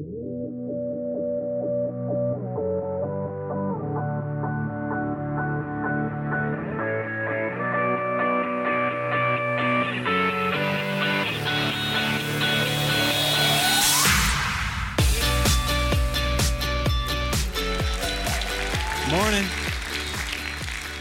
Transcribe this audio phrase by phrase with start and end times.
[0.00, 0.10] Morning.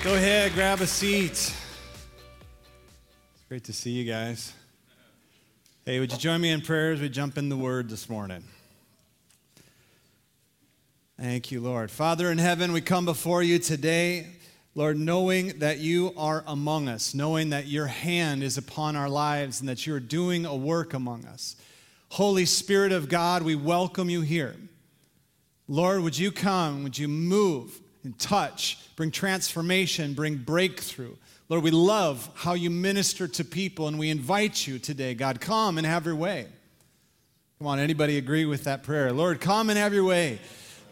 [0.03, 1.31] Go ahead, grab a seat.
[1.31, 1.55] It's
[3.49, 4.53] great to see you guys.
[5.83, 8.43] Hey, would you join me in prayer as we jump in the word this morning?
[11.23, 11.89] Thank you, Lord.
[11.89, 14.27] Father in heaven, we come before you today,
[14.75, 19.61] Lord, knowing that you are among us, knowing that your hand is upon our lives
[19.61, 21.55] and that you're doing a work among us.
[22.09, 24.53] Holy Spirit of God, we welcome you here.
[25.69, 26.83] Lord, would you come?
[26.83, 27.79] Would you move?
[28.03, 31.15] and touch, bring transformation, bring breakthrough.
[31.47, 35.77] Lord, we love how you minister to people, and we invite you today, God, come
[35.77, 36.47] and have your way.
[37.59, 39.13] Come on, anybody agree with that prayer?
[39.13, 40.41] Lord, come and have your way.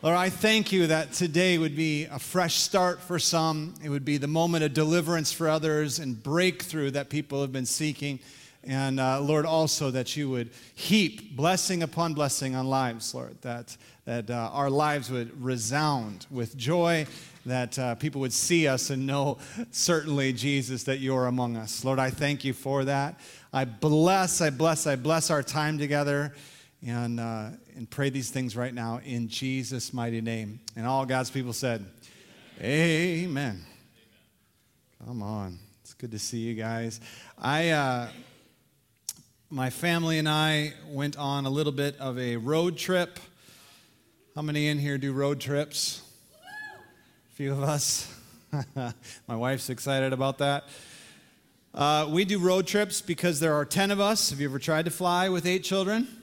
[0.04, 3.76] Lord, I thank you that today would be a fresh start for some.
[3.84, 7.68] It would be the moment of deliverance for others and breakthrough that people have been
[7.68, 8.18] seeking.
[8.64, 13.78] And uh, Lord, also that you would heap blessing upon blessing on lives, Lord, that
[14.06, 17.06] that uh, our lives would resound with joy,
[17.46, 19.38] that uh, people would see us and know
[19.70, 21.86] certainly, Jesus, that you're among us.
[21.86, 23.20] Lord, I thank you for that.
[23.54, 26.34] I bless, I bless, I bless our time together
[26.86, 27.50] and, uh,
[27.82, 30.60] and pray these things right now in Jesus' mighty name.
[30.76, 31.84] And all God's people said,
[32.62, 33.26] Amen.
[33.26, 33.66] Amen.
[35.04, 35.58] Come on.
[35.82, 37.02] It's good to see you guys.
[37.40, 38.10] I, uh,
[39.50, 43.18] my family and I went on a little bit of a road trip
[44.36, 46.04] how many in here do road trips?
[47.32, 48.16] A few of us.
[49.28, 50.66] My wife's excited about that.
[51.74, 54.30] Uh, we do road trips because there are 10 of us.
[54.30, 56.21] Have you ever tried to fly with eight children?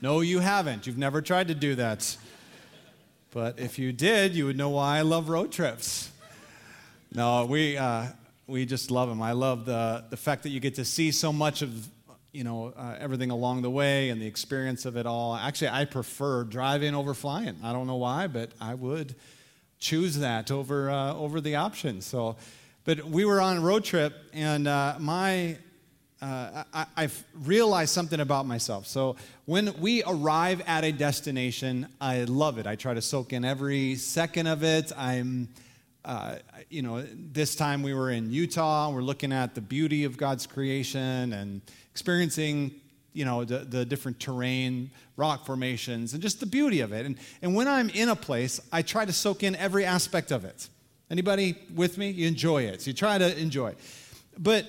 [0.00, 0.86] No, you haven't.
[0.86, 2.16] You've never tried to do that.
[3.32, 6.10] But if you did, you would know why I love road trips.
[7.12, 8.06] No, we, uh,
[8.46, 9.20] we just love them.
[9.20, 11.88] I love the, the fact that you get to see so much of
[12.32, 15.34] you know, uh, everything along the way and the experience of it all.
[15.34, 17.56] Actually, I prefer driving over flying.
[17.64, 19.16] I don't know why, but I would
[19.78, 22.00] choose that over uh, over the option.
[22.00, 22.36] So,
[22.84, 25.58] but we were on a road trip, and uh, my
[26.20, 28.86] uh, I, I've realized something about myself.
[28.86, 32.66] So when we arrive at a destination, I love it.
[32.66, 34.92] I try to soak in every second of it.
[34.96, 35.48] I'm
[36.04, 36.36] uh,
[36.70, 38.90] you know, this time we were in Utah.
[38.90, 42.72] We're looking at the beauty of God's creation and experiencing,
[43.12, 47.04] you know, the, the different terrain, rock formations, and just the beauty of it.
[47.04, 50.46] And, and when I'm in a place, I try to soak in every aspect of
[50.46, 50.68] it.
[51.10, 52.08] Anybody with me?
[52.10, 52.80] You enjoy it.
[52.82, 53.74] So you try to enjoy.
[54.38, 54.66] But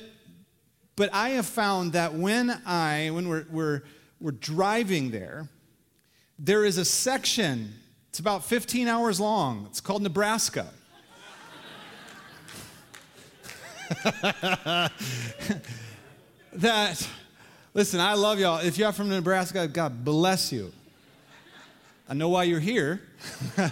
[0.99, 3.83] but I have found that when I when we're we're
[4.19, 5.47] we're driving there,
[6.37, 7.73] there is a section.
[8.09, 9.65] It's about 15 hours long.
[9.69, 10.67] It's called Nebraska.
[16.53, 17.07] that,
[17.73, 18.59] listen, I love y'all.
[18.59, 20.73] If you're from Nebraska, God bless you.
[22.09, 23.01] I know why you're here.
[23.57, 23.71] I,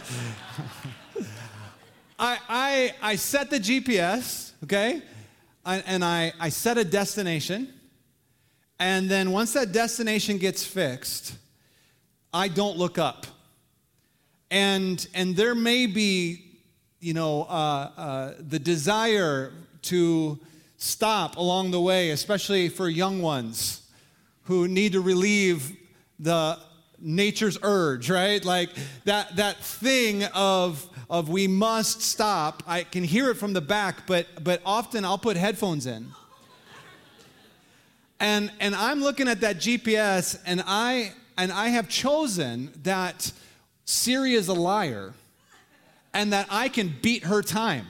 [2.17, 5.01] I, I set the GPS, okay?
[5.67, 7.73] And I, I set a destination.
[8.79, 11.35] And then once that destination gets fixed,
[12.33, 13.27] I don't look up.
[14.49, 16.45] And, and there may be,
[17.01, 19.51] you know, uh, uh, the desire
[19.83, 20.39] to
[20.77, 23.89] stop along the way, especially for young ones
[24.43, 25.75] who need to relieve
[26.17, 26.57] the
[26.99, 28.43] nature's urge, right?
[28.43, 28.69] Like
[29.05, 32.63] that, that thing of, of we must stop.
[32.67, 36.07] I can hear it from the back, but, but often I'll put headphones in.
[38.19, 43.31] And, and I'm looking at that GPS, and I, and I have chosen that
[43.85, 45.13] Siri is a liar
[46.13, 47.85] and that I can beat her time.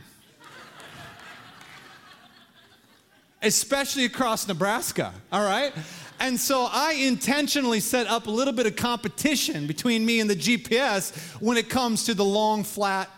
[3.42, 5.74] especially across Nebraska, all right?
[6.20, 10.36] And so I intentionally set up a little bit of competition between me and the
[10.36, 13.10] GPS when it comes to the long, flat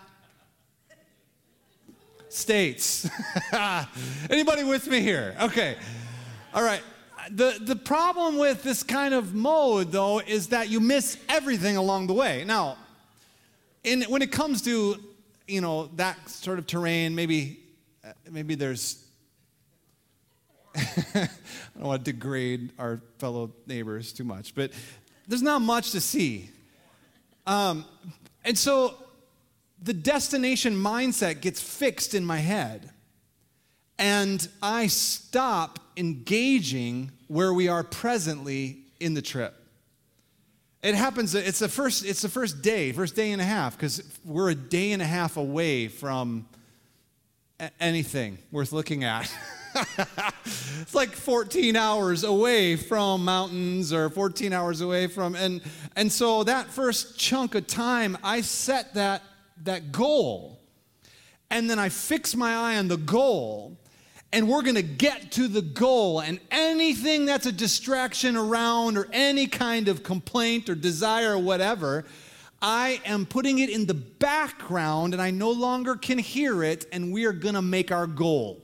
[2.29, 3.09] states.
[4.29, 5.35] Anybody with me here?
[5.41, 5.75] Okay.
[6.53, 6.81] All right.
[7.31, 12.07] The, the problem with this kind of mode, though, is that you miss everything along
[12.07, 12.43] the way.
[12.45, 12.77] Now,
[13.83, 14.97] in, when it comes to,
[15.47, 17.59] you know, that sort of terrain, maybe,
[18.03, 19.05] uh, maybe there's
[21.15, 21.29] I
[21.77, 24.71] don't want to degrade our fellow neighbors too much, but
[25.27, 26.49] there's not much to see.
[27.45, 27.85] Um,
[28.43, 28.95] and so
[29.81, 32.89] the destination mindset gets fixed in my head.
[33.97, 39.55] And I stop engaging where we are presently in the trip.
[40.81, 44.01] It happens, it's the first, it's the first day, first day and a half, because
[44.23, 46.47] we're a day and a half away from
[47.81, 49.31] anything worth looking at.
[50.45, 55.61] it's like 14 hours away from mountains or 14 hours away from and
[55.95, 59.23] and so that first chunk of time I set that
[59.63, 60.57] that goal.
[61.51, 63.77] And then I fix my eye on the goal
[64.31, 69.07] and we're going to get to the goal and anything that's a distraction around or
[69.11, 72.05] any kind of complaint or desire or whatever
[72.61, 77.13] I am putting it in the background and I no longer can hear it, and
[77.13, 78.61] we are gonna make our goal.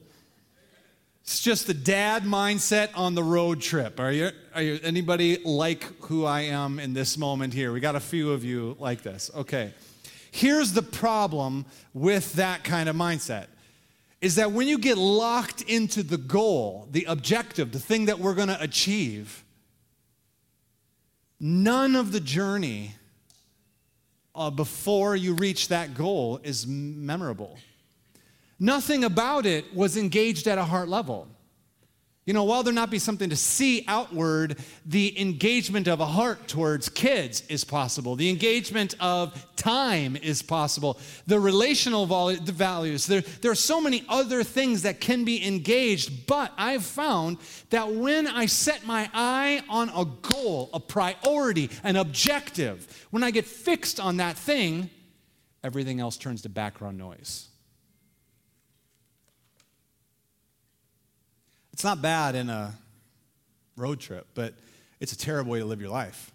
[1.26, 4.00] It's just the dad mindset on the road trip.
[4.00, 7.74] Are you, are you anybody like who I am in this moment here?
[7.74, 9.32] We got a few of you like this.
[9.36, 9.74] Okay.
[10.30, 13.48] Here's the problem with that kind of mindset
[14.22, 18.36] is that when you get locked into the goal, the objective, the thing that we're
[18.36, 19.44] going to achieve,
[21.40, 22.94] none of the journey
[24.36, 27.58] uh, before you reach that goal is memorable.
[28.60, 31.28] Nothing about it was engaged at a heart level.
[32.26, 36.48] You know, while there not be something to see outward, the engagement of a heart
[36.48, 38.16] towards kids is possible.
[38.16, 41.00] The engagement of time is possible.
[41.28, 43.06] The relational vol- the values.
[43.06, 47.38] There, there are so many other things that can be engaged, but I've found
[47.70, 53.30] that when I set my eye on a goal, a priority, an objective, when I
[53.30, 54.90] get fixed on that thing,
[55.64, 57.50] everything else turns to background noise.
[61.76, 62.74] It's not bad in a
[63.76, 64.54] road trip, but
[65.02, 66.32] it's a terrible way to live your life.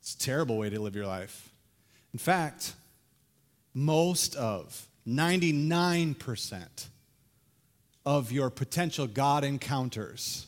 [0.00, 1.50] It's a terrible way to live your life.
[2.12, 2.74] In fact,
[3.74, 6.86] most of, 99%
[8.06, 10.46] of your potential God encounters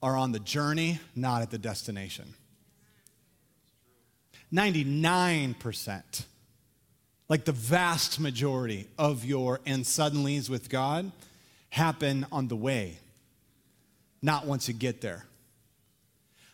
[0.00, 2.34] are on the journey, not at the destination.
[4.54, 6.22] 99%,
[7.28, 11.10] like the vast majority of your and suddenlies with God,
[11.70, 12.98] happen on the way,
[14.22, 15.26] not once you get there.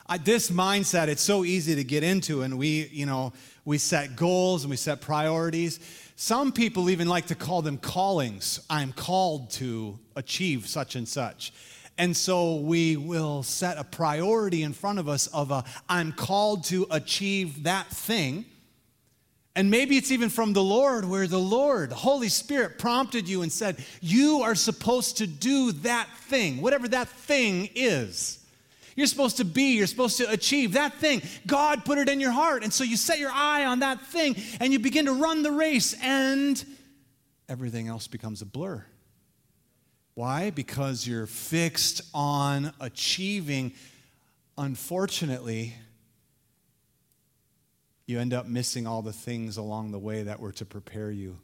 [0.06, 3.32] I, this mindset, it's so easy to get into, and we, you know,
[3.64, 5.80] we set goals and we set priorities.
[6.16, 8.60] Some people even like to call them callings.
[8.68, 11.52] I'm called to achieve such and such.
[11.98, 16.64] And so we will set a priority in front of us of a I'm called
[16.64, 18.44] to achieve that thing.
[19.54, 23.42] And maybe it's even from the Lord, where the Lord, the Holy Spirit, prompted you
[23.42, 28.38] and said, You are supposed to do that thing, whatever that thing is.
[28.96, 31.22] You're supposed to be, you're supposed to achieve that thing.
[31.46, 32.62] God put it in your heart.
[32.62, 35.52] And so you set your eye on that thing and you begin to run the
[35.52, 36.62] race, and
[37.48, 38.84] everything else becomes a blur.
[40.14, 40.50] Why?
[40.50, 43.72] Because you're fixed on achieving,
[44.58, 45.74] unfortunately,
[48.06, 51.38] you end up missing all the things along the way that were to prepare you.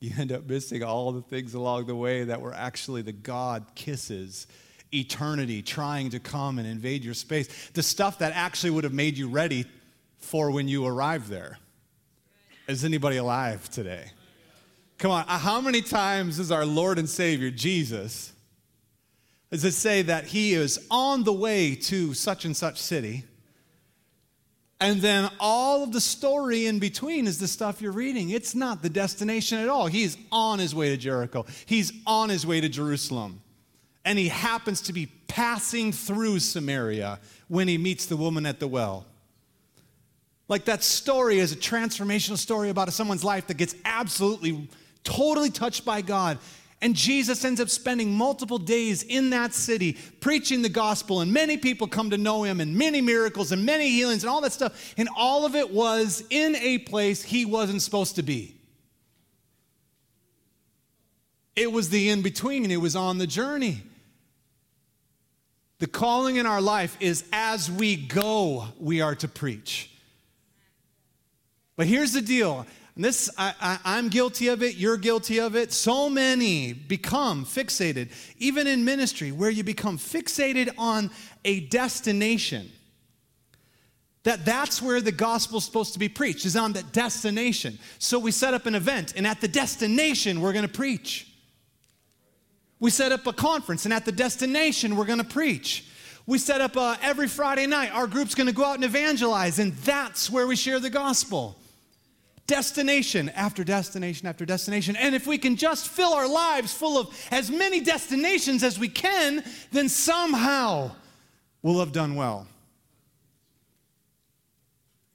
[0.00, 3.64] You end up missing all the things along the way that were actually the God
[3.74, 4.46] kisses,
[4.92, 9.16] eternity trying to come and invade your space, the stuff that actually would have made
[9.16, 9.64] you ready
[10.18, 11.58] for when you arrived there.
[12.66, 14.10] Is anybody alive today?
[14.98, 18.32] Come on, uh, how many times does our Lord and Savior, Jesus,
[19.50, 23.24] does it say that he is on the way to such and such city?
[24.80, 28.30] And then all of the story in between is the stuff you're reading.
[28.30, 29.86] It's not the destination at all.
[29.86, 33.40] He's on his way to Jericho, he's on his way to Jerusalem.
[34.06, 38.68] And he happens to be passing through Samaria when he meets the woman at the
[38.68, 39.06] well.
[40.46, 44.68] Like that story is a transformational story about someone's life that gets absolutely,
[45.02, 46.38] totally touched by God
[46.84, 51.56] and Jesus ends up spending multiple days in that city preaching the gospel, and many
[51.56, 54.92] people come to know him, and many miracles, and many healings, and all that stuff.
[54.98, 58.54] And all of it was in a place he wasn't supposed to be.
[61.56, 63.82] It was the in between, it was on the journey.
[65.78, 69.90] The calling in our life is as we go, we are to preach.
[71.76, 75.72] But here's the deal and this, I, am guilty of it, you're guilty of it.
[75.72, 81.10] So many become fixated, even in ministry, where you become fixated on
[81.44, 82.70] a destination.
[84.22, 87.80] That that's where the gospel's supposed to be preached, is on that destination.
[87.98, 91.28] So we set up an event, and at the destination, we're going to preach.
[92.78, 95.88] We set up a conference, and at the destination, we're going to preach.
[96.26, 99.58] We set up a, every Friday night, our group's going to go out and evangelize,
[99.58, 101.58] and that's where we share the gospel
[102.46, 104.96] destination after destination after destination.
[104.96, 108.88] And if we can just fill our lives full of as many destinations as we
[108.88, 110.92] can, then somehow
[111.62, 112.46] we'll have done well.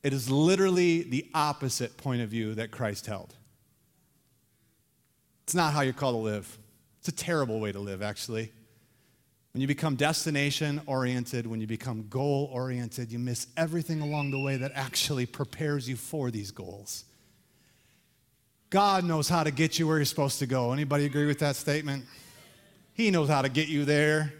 [0.01, 3.35] It is literally the opposite point of view that Christ held.
[5.43, 6.57] It's not how you're called to live.
[6.99, 8.51] It's a terrible way to live, actually.
[9.53, 14.39] When you become destination oriented, when you become goal oriented, you miss everything along the
[14.39, 17.05] way that actually prepares you for these goals.
[18.69, 20.71] God knows how to get you where you're supposed to go.
[20.71, 22.05] Anybody agree with that statement?
[22.93, 24.33] He knows how to get you there.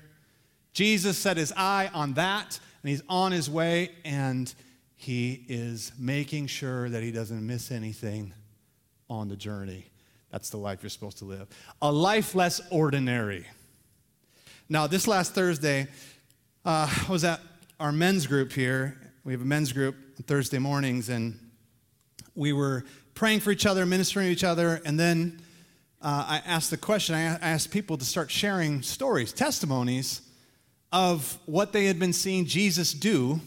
[0.74, 4.53] Jesus set his eye on that, and he's on his way, and
[4.95, 8.33] he is making sure that he doesn't miss anything
[9.09, 9.86] on the journey.
[10.31, 11.48] That's the life you're supposed to live.
[11.81, 13.48] A life less ordinary.
[14.67, 15.88] Now, this last Thursday,
[16.63, 17.39] uh, I was at
[17.79, 19.00] our men's group here.
[19.24, 21.39] We have a men's group on Thursday mornings, and
[22.36, 22.86] we were
[23.19, 25.41] praying for each other, ministering to each other, and then
[26.01, 30.21] uh, I asked the question I asked people to start sharing stories, testimonies
[30.93, 33.41] of what they had been seeing Jesus do,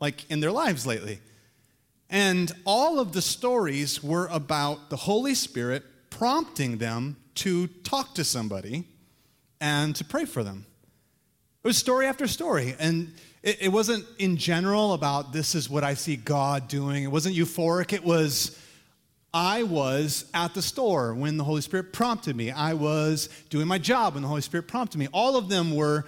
[0.00, 1.20] like in their lives lately.
[2.10, 8.24] And all of the stories were about the Holy Spirit prompting them to talk to
[8.24, 8.82] somebody
[9.60, 10.66] and to pray for them.
[11.62, 12.74] It was story after story.
[12.80, 17.04] And it, it wasn't in general about this is what I see God doing.
[17.04, 17.92] It wasn't euphoric.
[17.92, 18.58] It was
[19.34, 22.50] I was at the store when the Holy Spirit prompted me.
[22.50, 25.08] I was doing my job when the Holy Spirit prompted me.
[25.12, 26.04] All of them were,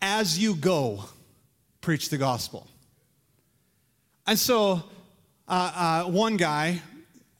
[0.00, 1.04] as you go,
[1.80, 2.68] preach the gospel.
[4.26, 4.84] And so,
[5.48, 6.80] uh, uh, one guy,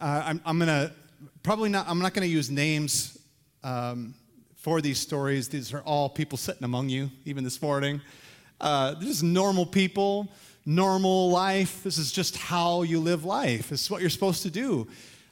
[0.00, 0.92] uh, I'm, I'm to
[1.44, 3.16] probably not, I'm not to use names
[3.62, 4.14] um,
[4.56, 5.48] for these stories.
[5.48, 8.00] These are all people sitting among you, even this morning.
[8.60, 10.28] Uh, they're just normal people,
[10.66, 11.84] normal life.
[11.84, 13.68] This is just how you live life.
[13.70, 14.88] This is what you're supposed to do.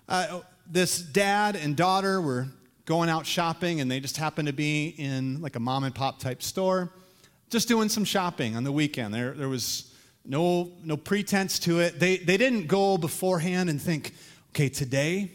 [0.08, 2.46] Uh, this dad and daughter were
[2.86, 6.18] going out shopping, and they just happened to be in like a mom and pop
[6.18, 6.90] type store,
[7.50, 9.12] just doing some shopping on the weekend.
[9.12, 12.00] There, there was no, no pretense to it.
[12.00, 14.14] They, they didn't go beforehand and think,
[14.50, 15.30] okay, today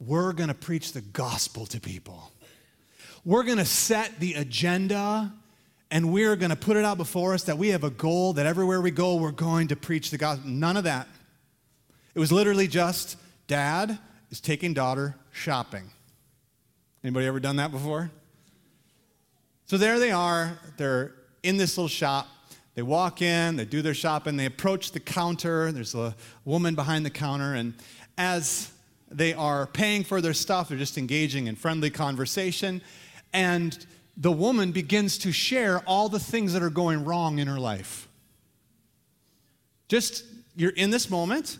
[0.00, 2.32] we're going to preach the gospel to people.
[3.24, 5.32] We're going to set the agenda
[5.90, 8.46] and we're going to put it out before us that we have a goal that
[8.46, 10.50] everywhere we go, we're going to preach the gospel.
[10.50, 11.06] None of that.
[12.14, 13.98] It was literally just Dad
[14.30, 15.90] is taking daughter shopping.
[17.02, 18.10] Anybody ever done that before?
[19.66, 20.58] So there they are.
[20.76, 22.28] They're in this little shop.
[22.74, 25.70] They walk in, they do their shopping, they approach the counter.
[25.70, 27.74] There's a woman behind the counter, and
[28.18, 28.72] as
[29.10, 32.82] they are paying for their stuff, they're just engaging in friendly conversation.
[33.32, 33.86] And
[34.16, 38.08] the woman begins to share all the things that are going wrong in her life.
[39.88, 40.24] Just,
[40.56, 41.58] you're in this moment,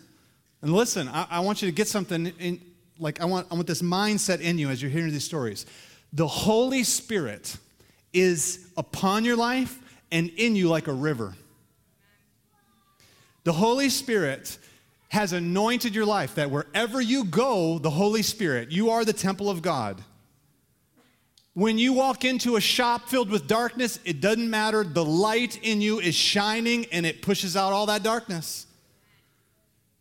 [0.61, 2.61] and listen, I, I want you to get something in,
[2.99, 5.65] like, I want, I want this mindset in you as you're hearing these stories.
[6.13, 7.57] The Holy Spirit
[8.13, 9.79] is upon your life
[10.11, 11.35] and in you like a river.
[13.43, 14.57] The Holy Spirit
[15.09, 19.49] has anointed your life that wherever you go, the Holy Spirit, you are the temple
[19.49, 20.01] of God.
[21.53, 24.83] When you walk into a shop filled with darkness, it doesn't matter.
[24.83, 28.67] The light in you is shining and it pushes out all that darkness.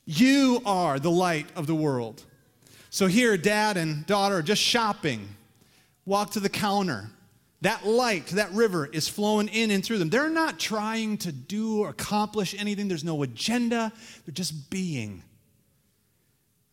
[0.07, 2.23] You are the light of the world.
[2.91, 5.29] So here, dad and daughter are just shopping,
[6.05, 7.11] walk to the counter.
[7.63, 10.11] That light, that river is flowing in and through them.
[10.11, 13.91] They're not trying to do or accomplish anything, there's no agenda,
[14.25, 15.23] they're just being.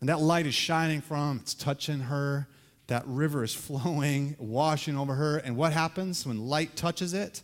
[0.02, 2.48] And that light is shining from, it's touching her.
[2.88, 5.38] That river is flowing, washing over her.
[5.38, 7.42] And what happens when light touches it?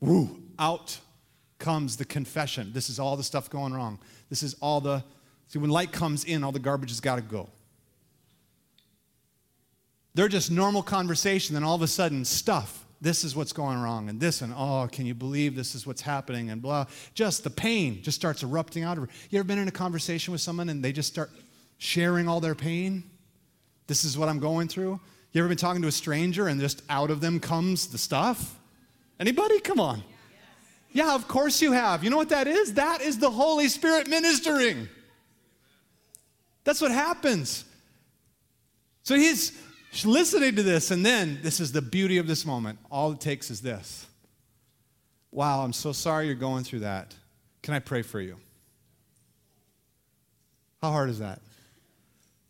[0.00, 1.00] Woo, out
[1.58, 2.72] comes the confession.
[2.72, 3.98] This is all the stuff going wrong.
[4.32, 5.04] This is all the,
[5.48, 7.50] see, when light comes in, all the garbage has got to go.
[10.14, 12.86] They're just normal conversation, then all of a sudden, stuff.
[12.98, 16.00] This is what's going wrong, and this, and oh, can you believe this is what's
[16.00, 16.86] happening, and blah.
[17.12, 19.10] Just the pain just starts erupting out of her.
[19.28, 21.30] You ever been in a conversation with someone and they just start
[21.76, 23.04] sharing all their pain?
[23.86, 24.98] This is what I'm going through.
[25.32, 28.58] You ever been talking to a stranger and just out of them comes the stuff?
[29.20, 29.60] Anybody?
[29.60, 29.98] Come on.
[29.98, 30.04] Yeah,
[31.14, 32.04] of course you have.
[32.04, 32.74] You know what that is?
[32.74, 34.88] That is the Holy Spirit ministering.
[36.64, 37.64] That's what happens.
[39.02, 39.58] So he's
[40.04, 42.78] listening to this, and then this is the beauty of this moment.
[42.90, 44.06] All it takes is this
[45.30, 47.14] Wow, I'm so sorry you're going through that.
[47.62, 48.36] Can I pray for you?
[50.82, 51.40] How hard is that?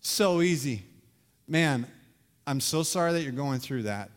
[0.01, 0.83] So easy.
[1.47, 1.87] Man,
[2.47, 4.11] I'm so sorry that you're going through that.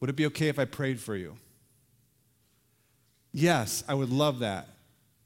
[0.00, 1.36] Would it be okay if I prayed for you?
[3.32, 4.68] Yes, I would love that.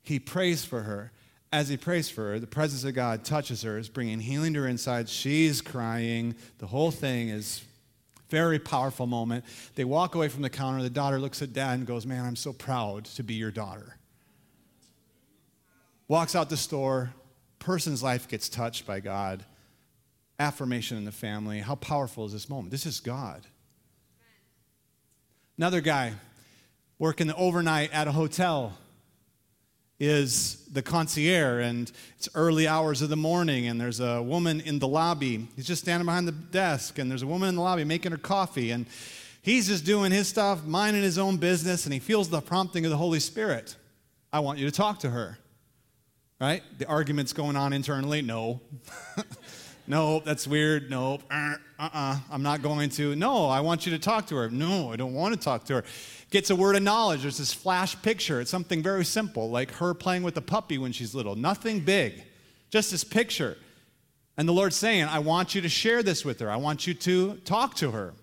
[0.02, 1.12] He prays for her.
[1.52, 4.60] As he prays for her, the presence of God touches her, is bringing healing to
[4.62, 5.08] her inside.
[5.08, 6.34] She's crying.
[6.58, 7.62] The whole thing is
[8.30, 9.44] very powerful moment.
[9.74, 10.82] They walk away from the counter.
[10.82, 13.98] The daughter looks at dad and goes, Man, I'm so proud to be your daughter.
[16.08, 17.12] walks out the store,
[17.58, 19.44] person's life gets touched by God,
[20.38, 21.60] affirmation in the family.
[21.60, 22.70] How powerful is this moment?
[22.70, 23.46] This is God.
[25.58, 26.14] Another guy
[27.02, 28.78] working the overnight at a hotel
[29.98, 34.78] is the concierge, and it's early hours of the morning, and there's a woman in
[34.78, 35.48] the lobby.
[35.56, 38.18] He's just standing behind the desk, and there's a woman in the lobby making her
[38.18, 38.86] coffee, and
[39.42, 42.92] he's just doing his stuff, minding his own business, and he feels the prompting of
[42.92, 43.74] the Holy Spirit.
[44.32, 45.38] I want you to talk to her.
[46.40, 46.62] Right?
[46.78, 48.22] The argument's going on internally.
[48.22, 48.60] No.
[49.88, 50.88] no, that's weird.
[50.88, 51.18] No.
[51.28, 53.16] Uh uh-uh, I'm not going to.
[53.16, 54.48] No, I want you to talk to her.
[54.48, 55.84] No, I don't want to talk to her
[56.32, 57.22] gets a word of knowledge.
[57.22, 58.40] There's this flash picture.
[58.40, 61.36] It's something very simple, like her playing with a puppy when she's little.
[61.36, 62.24] Nothing big,
[62.70, 63.56] just this picture.
[64.36, 66.50] And the Lord's saying, I want you to share this with her.
[66.50, 68.14] I want you to talk to her.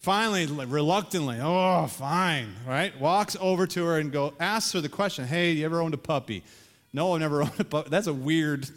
[0.00, 2.98] Finally, reluctantly, oh, fine, right?
[3.00, 5.98] Walks over to her and go, asks her the question, hey, you ever owned a
[5.98, 6.42] puppy?
[6.92, 7.90] No, I've never owned a puppy.
[7.90, 8.68] That's a weird.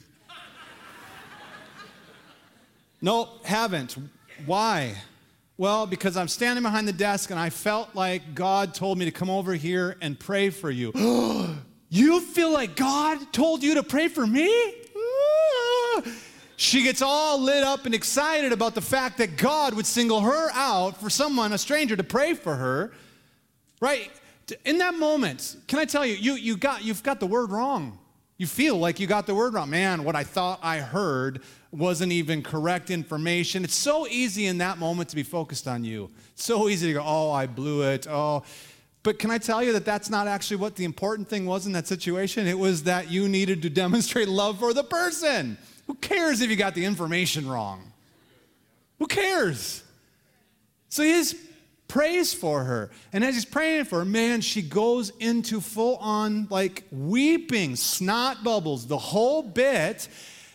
[3.02, 3.98] no, haven't.
[4.46, 4.96] Why?
[5.58, 9.12] Well, because I'm standing behind the desk and I felt like God told me to
[9.12, 10.92] come over here and pray for you.
[11.90, 14.74] you feel like God told you to pray for me?
[16.58, 20.50] she gets all lit up and excited about the fact that God would single her
[20.52, 22.92] out for someone, a stranger, to pray for her.
[23.80, 24.12] Right?
[24.66, 27.98] In that moment, can I tell you, you, you got, you've got the word wrong.
[28.38, 29.70] You feel like you got the word wrong.
[29.70, 33.64] Man, what I thought I heard wasn't even correct information.
[33.64, 36.12] It's so easy in that moment to be focused on you.
[36.36, 38.08] So easy to go, oh, I blew it.
[38.10, 38.44] Oh.
[39.04, 41.72] But can I tell you that that's not actually what the important thing was in
[41.74, 42.48] that situation?
[42.48, 45.58] It was that you needed to demonstrate love for the person.
[45.88, 47.94] Who cares if you got the information wrong?
[49.00, 49.84] Who cares?
[50.90, 51.36] So just
[51.88, 52.92] prays for her.
[53.14, 58.44] And as he's praying for her, man, she goes into full on like weeping, snot
[58.44, 60.08] bubbles, the whole bit.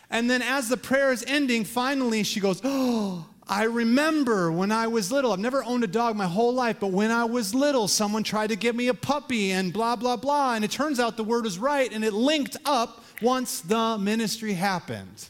[0.09, 4.87] And then as the prayer is ending, finally she goes, Oh, I remember when I
[4.87, 5.33] was little.
[5.33, 8.47] I've never owned a dog my whole life, but when I was little, someone tried
[8.47, 10.53] to give me a puppy and blah, blah, blah.
[10.53, 14.53] And it turns out the word was right and it linked up once the ministry
[14.53, 15.29] happened.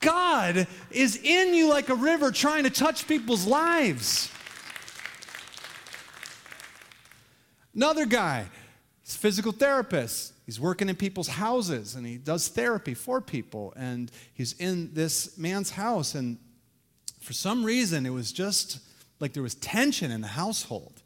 [0.00, 4.30] God is in you like a river trying to touch people's lives.
[7.78, 8.44] Another guy,
[9.04, 10.32] he's a physical therapist.
[10.46, 13.72] He's working in people's houses and he does therapy for people.
[13.76, 16.16] And he's in this man's house.
[16.16, 16.38] And
[17.20, 18.80] for some reason, it was just
[19.20, 21.02] like there was tension in the household.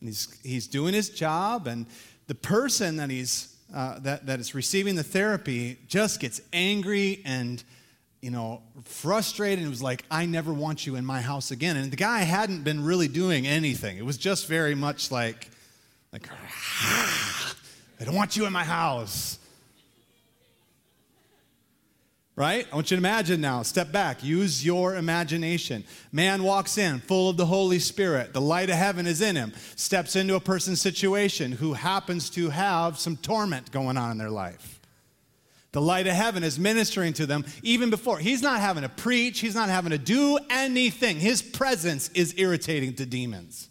[0.00, 1.86] And he's, he's doing his job, and
[2.26, 7.62] the person that, he's, uh, that, that is receiving the therapy just gets angry and
[8.20, 11.76] you know, frustrated and was like, I never want you in my house again.
[11.76, 13.96] And the guy hadn't been really doing anything.
[13.96, 15.50] It was just very much like,
[16.12, 16.28] like,
[18.00, 19.38] I don't want you in my house.
[22.36, 22.66] Right?
[22.72, 23.62] I want you to imagine now.
[23.62, 24.24] Step back.
[24.24, 25.84] Use your imagination.
[26.10, 28.32] Man walks in full of the Holy Spirit.
[28.32, 29.52] The light of heaven is in him.
[29.76, 34.30] Steps into a person's situation who happens to have some torment going on in their
[34.30, 34.80] life.
[35.72, 38.18] The light of heaven is ministering to them even before.
[38.18, 41.20] He's not having to preach, he's not having to do anything.
[41.20, 43.69] His presence is irritating to demons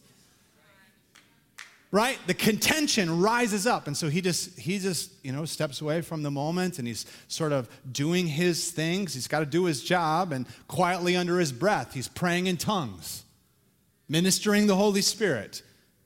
[1.92, 2.20] right?
[2.28, 3.88] The contention rises up.
[3.88, 7.06] And so he just he just you know steps away from the moment and he's
[7.28, 9.14] sort of doing his things.
[9.14, 13.24] He's got to do his job and quietly under his breath he's praying in tongues
[14.08, 15.62] ministering the holy spirit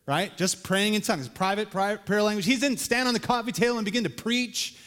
[0.05, 0.35] right?
[0.37, 2.45] Just praying in tongues private, private prayer language.
[2.45, 4.77] He didn't stand on the coffee table and begin to preach.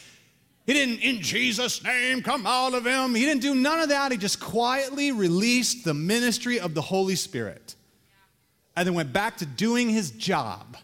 [0.65, 3.15] He didn't in jesus name come out of him.
[3.15, 4.11] He didn't do none of that.
[4.11, 7.75] He just quietly released the ministry of the holy spirit
[8.75, 10.77] and then went back to doing his job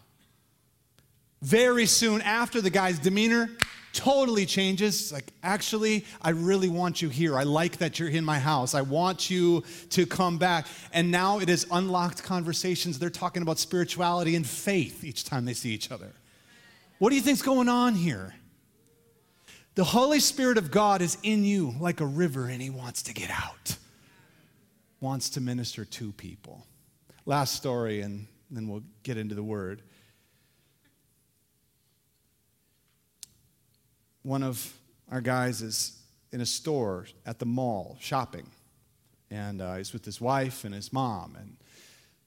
[1.44, 3.50] very soon after, the guy's demeanor
[3.92, 5.12] totally changes.
[5.12, 7.36] Like, actually, I really want you here.
[7.36, 8.74] I like that you're in my house.
[8.74, 10.66] I want you to come back.
[10.92, 12.98] And now it is unlocked conversations.
[12.98, 16.12] They're talking about spirituality and faith each time they see each other.
[16.98, 18.34] What do you think's going on here?
[19.74, 23.12] The Holy Spirit of God is in you like a river, and He wants to
[23.12, 23.76] get out,
[25.00, 26.66] wants to minister to people.
[27.26, 29.82] Last story, and then we'll get into the word.
[34.24, 34.72] One of
[35.12, 36.00] our guys is
[36.32, 38.46] in a store at the mall shopping.
[39.30, 41.36] And uh, he's with his wife and his mom.
[41.38, 41.56] And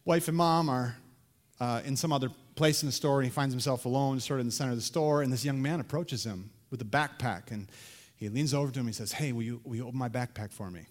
[0.05, 0.95] wife and mom are
[1.59, 4.41] uh, in some other place in the store, and he finds himself alone, sort of
[4.41, 5.23] in the center of the store.
[5.23, 7.51] And this young man approaches him with a backpack.
[7.51, 7.67] And
[8.15, 8.87] he leans over to him.
[8.87, 10.85] He says, Hey, will you, will you open my backpack for me?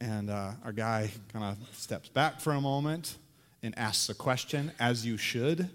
[0.00, 3.16] And uh, our guy kind of steps back for a moment
[3.64, 5.68] and asks a question, as you should.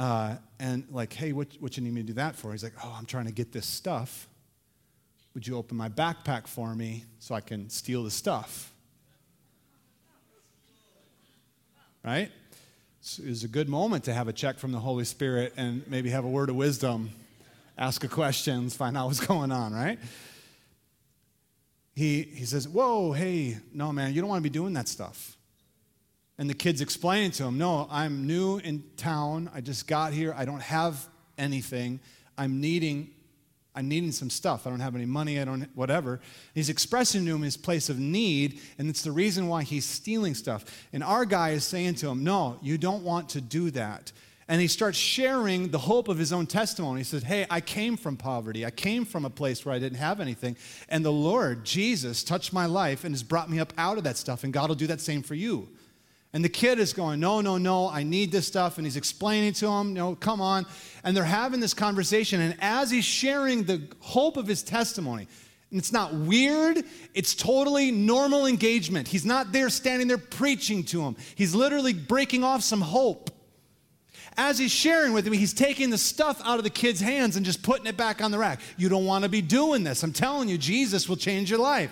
[0.00, 2.52] Uh, and like, hey, what, what you need me to do that for?
[2.52, 4.28] He's like, oh, I'm trying to get this stuff.
[5.34, 8.72] Would you open my backpack for me so I can steal the stuff?
[12.02, 12.30] Right?
[13.02, 15.86] So it was a good moment to have a check from the Holy Spirit and
[15.86, 17.10] maybe have a word of wisdom,
[17.76, 19.98] ask a question, find out what's going on, right?
[21.94, 25.36] He, he says, Whoa, hey, no, man, you don't want to be doing that stuff.
[26.40, 29.50] And the kid's explaining to him, No, I'm new in town.
[29.54, 30.34] I just got here.
[30.34, 32.00] I don't have anything.
[32.38, 33.10] I'm needing
[33.74, 34.66] I'm needing some stuff.
[34.66, 35.38] I don't have any money.
[35.38, 36.20] I don't, whatever.
[36.54, 40.34] He's expressing to him his place of need, and it's the reason why he's stealing
[40.34, 40.64] stuff.
[40.92, 44.10] And our guy is saying to him, No, you don't want to do that.
[44.48, 47.00] And he starts sharing the hope of his own testimony.
[47.00, 48.64] He says, Hey, I came from poverty.
[48.64, 50.56] I came from a place where I didn't have anything.
[50.88, 54.16] And the Lord, Jesus, touched my life and has brought me up out of that
[54.16, 54.42] stuff.
[54.42, 55.68] And God will do that same for you.
[56.32, 58.78] And the kid is going, No, no, no, I need this stuff.
[58.78, 60.66] And he's explaining to him, No, come on.
[61.02, 62.40] And they're having this conversation.
[62.40, 65.26] And as he's sharing the hope of his testimony,
[65.70, 69.08] and it's not weird, it's totally normal engagement.
[69.08, 73.30] He's not there standing there preaching to him, he's literally breaking off some hope.
[74.36, 77.44] As he's sharing with him, he's taking the stuff out of the kid's hands and
[77.44, 78.60] just putting it back on the rack.
[78.76, 80.02] You don't want to be doing this.
[80.04, 81.90] I'm telling you, Jesus will change your life.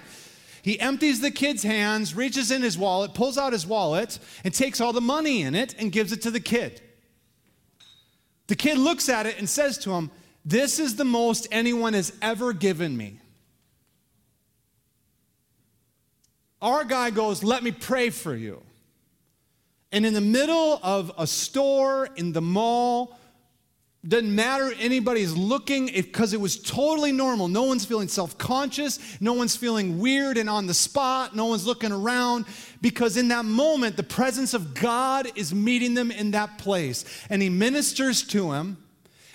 [0.68, 4.82] He empties the kid's hands, reaches in his wallet, pulls out his wallet, and takes
[4.82, 6.82] all the money in it and gives it to the kid.
[8.48, 10.10] The kid looks at it and says to him,
[10.44, 13.18] This is the most anyone has ever given me.
[16.60, 18.60] Our guy goes, Let me pray for you.
[19.90, 23.18] And in the middle of a store, in the mall,
[24.08, 27.46] doesn't matter anybody's looking because it was totally normal.
[27.46, 29.20] No one's feeling self conscious.
[29.20, 31.36] No one's feeling weird and on the spot.
[31.36, 32.46] No one's looking around
[32.80, 37.04] because in that moment, the presence of God is meeting them in that place.
[37.28, 38.78] And He ministers to him.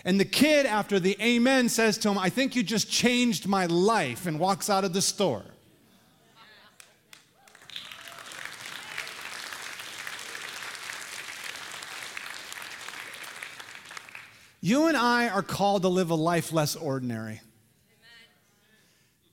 [0.06, 3.68] And the kid, after the amen, says to him, I think you just changed my
[3.68, 5.44] life, and walks out of the store.
[14.66, 17.42] You and I are called to live a life less ordinary.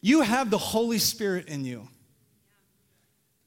[0.01, 1.87] You have the Holy Spirit in you.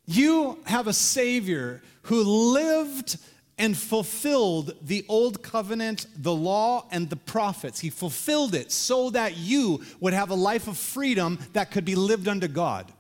[0.06, 3.17] You have a Savior who lived
[3.58, 7.82] and fulfilled the old covenant, the law, and the prophets.
[7.82, 11.96] He fulfilled it so that you would have a life of freedom that could be
[11.96, 12.93] lived unto God.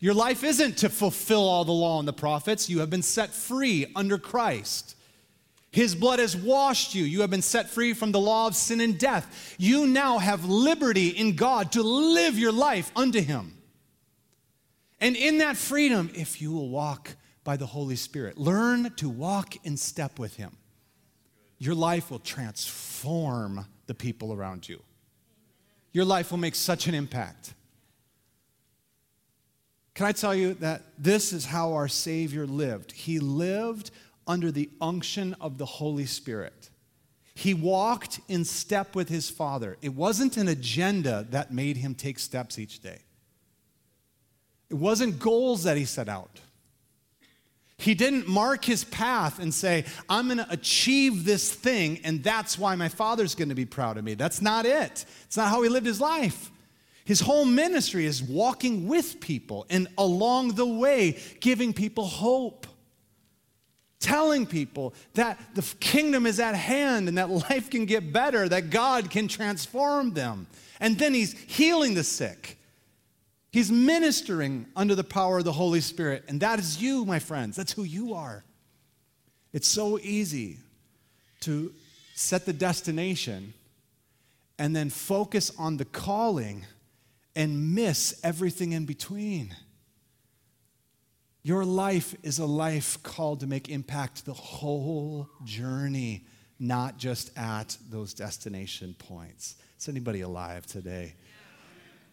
[0.00, 3.30] Your life isn't to fulfill all the law and the prophets, you have been set
[3.30, 4.96] free under Christ.
[5.72, 7.02] His blood has washed you.
[7.02, 9.56] You have been set free from the law of sin and death.
[9.58, 13.56] You now have liberty in God to live your life unto Him.
[15.00, 19.56] And in that freedom, if you will walk by the Holy Spirit, learn to walk
[19.64, 20.58] in step with Him,
[21.56, 24.82] your life will transform the people around you.
[25.92, 27.54] Your life will make such an impact.
[29.94, 32.92] Can I tell you that this is how our Savior lived?
[32.92, 33.90] He lived
[34.26, 36.70] under the unction of the Holy Spirit.
[37.34, 39.78] He walked in step with his Father.
[39.80, 43.00] It wasn't an agenda that made him take steps each day,
[44.70, 46.40] it wasn't goals that he set out.
[47.78, 52.56] He didn't mark his path and say, I'm going to achieve this thing, and that's
[52.56, 54.14] why my father's going to be proud of me.
[54.14, 55.04] That's not it.
[55.24, 56.52] It's not how he lived his life.
[57.04, 62.68] His whole ministry is walking with people and along the way giving people hope
[64.02, 68.68] telling people that the kingdom is at hand and that life can get better, that
[68.68, 70.46] God can transform them.
[70.80, 72.58] And then he's healing the sick.
[73.52, 76.24] He's ministering under the power of the Holy Spirit.
[76.28, 77.56] And that is you, my friends.
[77.56, 78.44] That's who you are.
[79.52, 80.58] It's so easy
[81.40, 81.72] to
[82.14, 83.54] set the destination
[84.58, 86.66] and then focus on the calling
[87.36, 89.54] and miss everything in between.
[91.44, 96.24] Your life is a life called to make impact the whole journey,
[96.60, 99.56] not just at those destination points.
[99.76, 101.14] Is anybody alive today?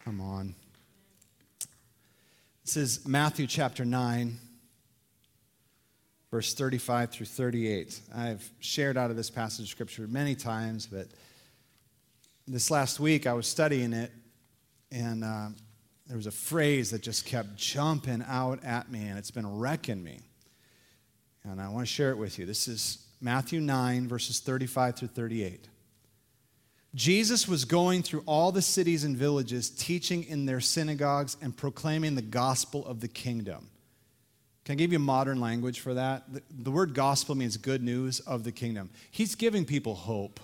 [0.04, 0.56] Come on.
[2.66, 4.36] This is Matthew chapter 9,
[6.32, 8.00] verse 35 through 38.
[8.16, 11.08] I've shared out of this passage of scripture many times, but
[12.48, 14.12] this last week I was studying it,
[14.92, 15.50] and uh,
[16.10, 20.04] there was a phrase that just kept jumping out at me, and it's been wrecking
[20.04, 20.20] me.
[21.44, 22.48] And I want to share it with you.
[22.48, 25.68] This is Matthew 9, verses 35 through 38.
[26.96, 32.16] Jesus was going through all the cities and villages, teaching in their synagogues and proclaiming
[32.16, 33.70] the gospel of the kingdom.
[34.66, 36.34] Can I give you modern language for that?
[36.34, 38.90] The, the word gospel means good news of the kingdom.
[39.12, 40.40] He's giving people hope.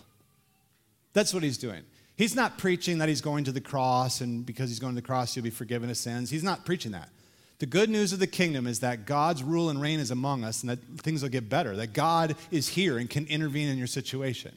[1.13, 1.82] That's what he's doing.
[2.17, 5.06] He's not preaching that he's going to the cross and because he's going to the
[5.06, 6.30] cross, you'll be forgiven of sins.
[6.30, 7.10] He's not preaching that.
[7.60, 10.62] The good news of the kingdom is that God's rule and reign is among us
[10.62, 13.88] and that things will get better, that God is here and can intervene in your
[13.88, 14.56] situation.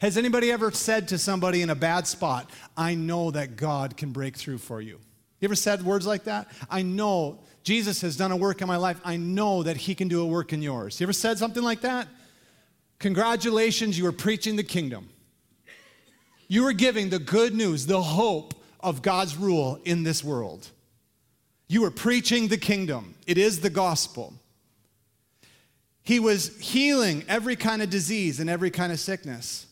[0.00, 4.12] Has anybody ever said to somebody in a bad spot, I know that God can
[4.12, 5.00] break through for you?
[5.40, 6.48] You ever said words like that?
[6.70, 9.00] I know Jesus has done a work in my life.
[9.04, 11.00] I know that he can do a work in yours.
[11.00, 12.08] You ever said something like that?
[12.98, 15.08] Congratulations, you are preaching the kingdom.
[16.48, 20.70] You are giving the good news, the hope of God's rule in this world.
[21.68, 24.34] You are preaching the kingdom, it is the gospel.
[26.02, 29.66] He was healing every kind of disease and every kind of sickness.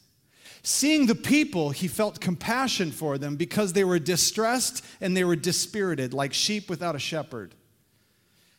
[0.62, 5.36] Seeing the people, he felt compassion for them because they were distressed and they were
[5.36, 7.54] dispirited, like sheep without a shepherd.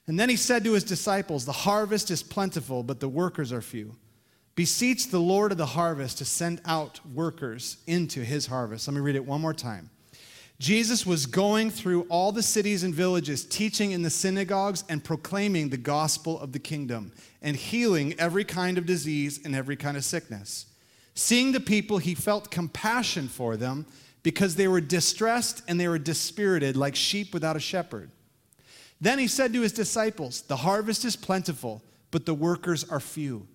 [0.08, 3.62] And then he said to his disciples, The harvest is plentiful, but the workers are
[3.62, 3.96] few.
[4.58, 8.88] Beseech the Lord of the harvest to send out workers into his harvest.
[8.88, 9.92] Let me read it one more time.
[10.58, 15.70] Jesus was going through all the cities and villages, teaching in the synagogues and proclaiming
[15.70, 17.12] the gospel of the kingdom,
[17.44, 20.66] and healing every kind of disease and every kind of sickness.
[21.14, 23.86] Seeing the people, he felt compassion for them
[24.24, 28.10] because they were distressed and they were dispirited like sheep without a shepherd.
[29.00, 33.48] Then he said to his disciples, The harvest is plentiful, but the workers are few.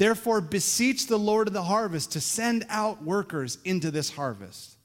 [0.00, 4.78] Therefore, beseech the Lord of the harvest to send out workers into this harvest.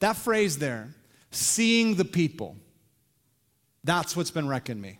[0.00, 0.94] That phrase there,
[1.30, 2.58] seeing the people,
[3.84, 4.98] that's what's been wrecking me.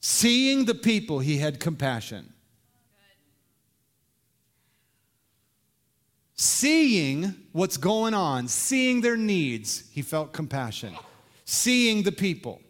[0.00, 2.32] Seeing the people, he had compassion.
[6.34, 10.96] Seeing what's going on, seeing their needs, he felt compassion.
[11.44, 12.60] Seeing the people.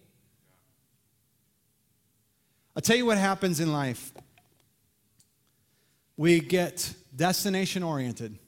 [2.76, 4.12] I'll tell you what happens in life
[6.16, 8.38] we get destination oriented.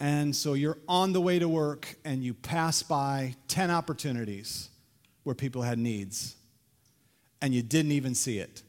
[0.00, 4.68] And so you're on the way to work and you pass by 10 opportunities
[5.22, 6.36] where people had needs
[7.40, 8.62] and you didn't even see it.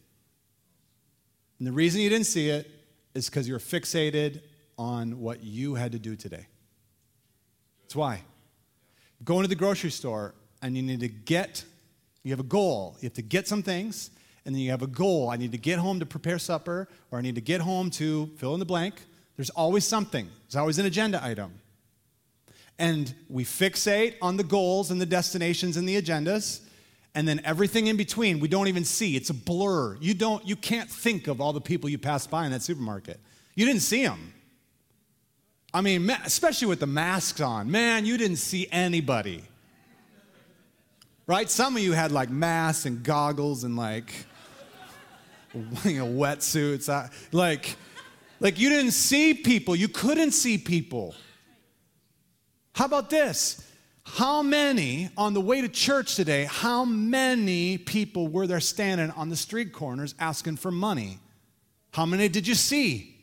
[1.59, 2.69] And the reason you didn't see it
[3.13, 4.41] is because you're fixated
[4.77, 6.47] on what you had to do today.
[7.83, 8.21] That's why.
[9.23, 11.63] Going to the grocery store and you need to get,
[12.23, 12.97] you have a goal.
[12.99, 14.09] You have to get some things
[14.45, 15.29] and then you have a goal.
[15.29, 18.27] I need to get home to prepare supper, or I need to get home to
[18.37, 18.95] fill in the blank.
[19.35, 21.53] There's always something, there's always an agenda item.
[22.77, 26.61] And we fixate on the goals and the destinations and the agendas,
[27.13, 29.15] and then everything in between we don't even see.
[29.15, 29.97] It's a blur.
[30.01, 33.19] You don't you can't think of all the people you passed by in that supermarket.
[33.55, 34.33] You didn't see them.
[35.73, 37.71] I mean, especially with the masks on.
[37.71, 39.43] Man, you didn't see anybody.
[41.27, 41.49] Right?
[41.49, 44.13] Some of you had like masks and goggles and like
[45.83, 46.89] you know, wetsuits.
[46.89, 47.75] I, like,
[48.39, 49.75] like you didn't see people.
[49.75, 51.15] You couldn't see people.
[52.73, 53.61] How about this?
[54.03, 59.29] How many on the way to church today, how many people were there standing on
[59.29, 61.19] the street corners asking for money?
[61.91, 63.15] How many did you see?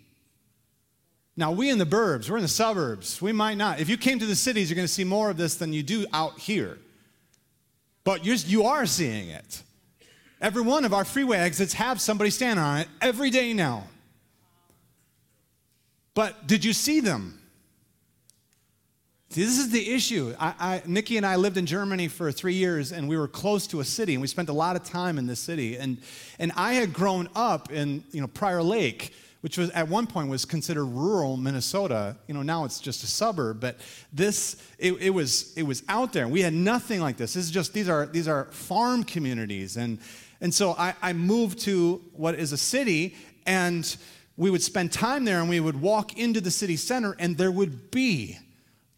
[1.37, 3.23] Now, we in the burbs, we're in the suburbs.
[3.23, 3.81] We might not.
[3.81, 5.83] If you came to the cities, you're going to see more of this than you
[5.83, 6.79] do out here.
[8.05, 9.63] But you're, you are seeing it.
[10.43, 13.85] Every one of our freeway exits have somebody standing on it every day now.
[16.15, 17.39] But did you see them?
[19.31, 20.35] See, this is the issue.
[20.39, 23.69] I, I, Nikki and I lived in Germany for three years, and we were close
[23.69, 25.77] to a city, and we spent a lot of time in this city.
[25.77, 25.99] And,
[26.41, 30.29] and I had grown up in you know, Prior Lake, which was at one point
[30.29, 32.17] was considered rural Minnesota.
[32.27, 33.79] You know, now it's just a suburb, but
[34.13, 36.29] this it, it was it was out there.
[36.29, 37.35] We had nothing like this.
[37.35, 39.99] This is just these are these are farm communities, and
[40.43, 43.15] and so I, I moved to what is a city,
[43.47, 43.97] and
[44.37, 47.53] we would spend time there and we would walk into the city center, and there
[47.53, 48.39] would be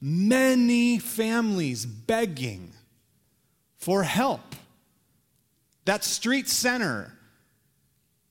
[0.00, 2.72] many families begging
[3.76, 4.56] for help.
[5.84, 7.12] That street center,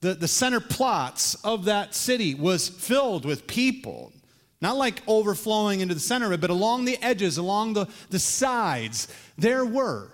[0.02, 4.12] the, the center plots of that city was filled with people.
[4.60, 8.17] Not like overflowing into the center of it, but along the edges, along the, the
[8.17, 10.12] sides, there were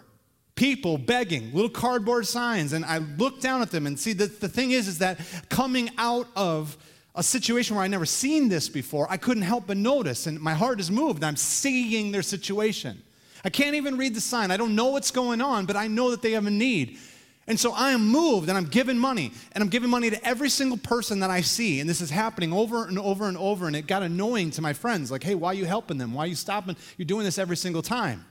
[0.59, 4.49] people begging, little cardboard signs, and I look down at them and see that the
[4.49, 5.17] thing is, is that
[5.47, 6.77] coming out of
[7.15, 10.53] a situation where I never seen this before, I couldn't help but notice, and my
[10.53, 11.23] heart is moved.
[11.23, 13.01] I'm seeing their situation.
[13.45, 14.51] I can't even read the sign.
[14.51, 16.99] I don't know what's going on, but I know that they have a need.
[17.47, 19.31] And so I am moved and I'm giving money.
[19.53, 21.79] And I'm giving money to every single person that I see.
[21.79, 23.65] And this is happening over and over and over.
[23.65, 26.13] And it got annoying to my friends like, hey, why are you helping them?
[26.13, 26.75] Why are you stopping?
[26.97, 28.25] You're doing this every single time.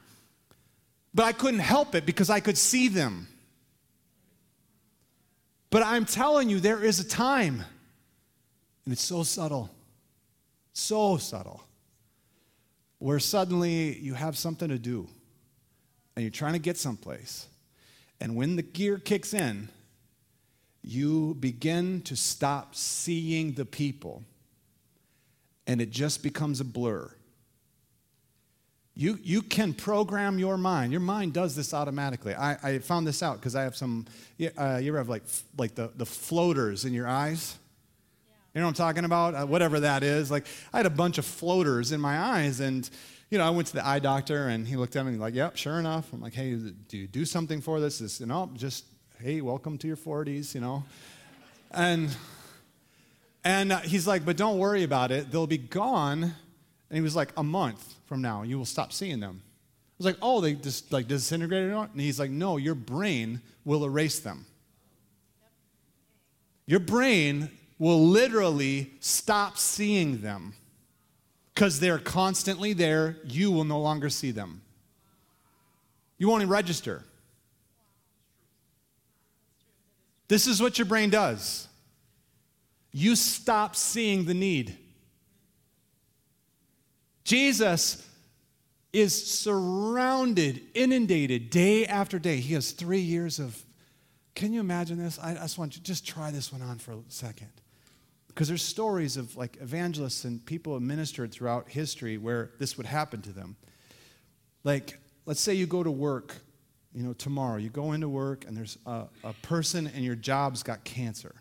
[1.18, 3.26] But I couldn't help it because I could see them.
[5.68, 7.64] But I'm telling you, there is a time,
[8.84, 9.68] and it's so subtle,
[10.74, 11.64] so subtle,
[13.00, 15.08] where suddenly you have something to do
[16.14, 17.48] and you're trying to get someplace.
[18.20, 19.70] And when the gear kicks in,
[20.82, 24.22] you begin to stop seeing the people
[25.66, 27.10] and it just becomes a blur.
[28.98, 30.90] You, you can program your mind.
[30.90, 32.34] Your mind does this automatically.
[32.34, 34.06] I, I found this out because I have some,
[34.58, 35.22] uh, you ever have like,
[35.56, 37.56] like the, the floaters in your eyes?
[38.52, 39.36] You know what I'm talking about?
[39.36, 40.32] Uh, whatever that is.
[40.32, 42.90] Like, I had a bunch of floaters in my eyes, and,
[43.30, 45.20] you know, I went to the eye doctor, and he looked at me and he's
[45.20, 46.12] like, yep, sure enough.
[46.12, 48.00] I'm like, hey, do you do something for this?
[48.00, 48.84] This, you know, just,
[49.20, 50.82] hey, welcome to your 40s, you know?
[51.70, 52.10] And,
[53.44, 55.30] and uh, he's like, but don't worry about it.
[55.30, 56.34] They'll be gone.
[56.90, 59.42] And he was like, a month from now, you will stop seeing them.
[59.42, 61.72] I was like, oh, they just like disintegrated?
[61.72, 64.46] And he's like, no, your brain will erase them.
[66.66, 70.54] Your brain will literally stop seeing them
[71.54, 73.16] because they're constantly there.
[73.24, 74.60] You will no longer see them.
[76.18, 77.04] You won't even register.
[80.28, 81.68] This is what your brain does.
[82.92, 84.76] You stop seeing the need.
[87.28, 88.08] Jesus
[88.90, 92.38] is surrounded, inundated day after day.
[92.38, 93.66] He has three years of.
[94.34, 95.18] Can you imagine this?
[95.18, 97.50] I, just want you just try this one on for a second.
[98.28, 102.86] Because there's stories of like evangelists and people who ministered throughout history where this would
[102.86, 103.56] happen to them.
[104.64, 106.34] Like, let's say you go to work,
[106.94, 107.58] you know, tomorrow.
[107.58, 111.34] You go into work and there's a, a person and your job's got cancer.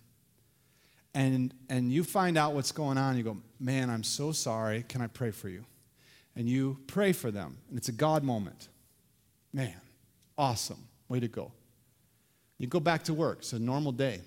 [1.13, 3.15] And, and you find out what's going on.
[3.15, 4.83] You go, man, I'm so sorry.
[4.89, 5.63] Can I pray for you?
[6.37, 7.57] And you pray for them.
[7.67, 8.69] And it's a God moment.
[9.51, 9.73] Man,
[10.37, 10.87] awesome.
[11.09, 11.51] Way to go.
[12.59, 13.39] You go back to work.
[13.39, 14.21] It's a normal day.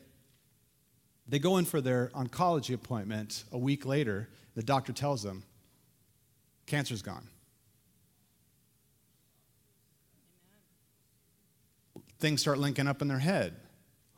[1.29, 4.29] They go in for their oncology appointment a week later.
[4.57, 5.44] The doctor tells them,
[6.66, 7.29] cancer's gone.
[12.18, 13.55] Things start linking up in their head.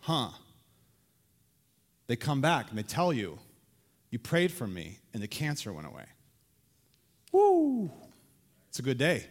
[0.00, 0.30] Huh.
[2.06, 3.38] They come back and they tell you,
[4.10, 6.04] You prayed for me, and the cancer went away.
[7.32, 7.90] Woo!
[8.68, 9.26] It's a good day.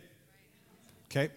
[1.05, 1.25] Okay?
[1.25, 1.29] A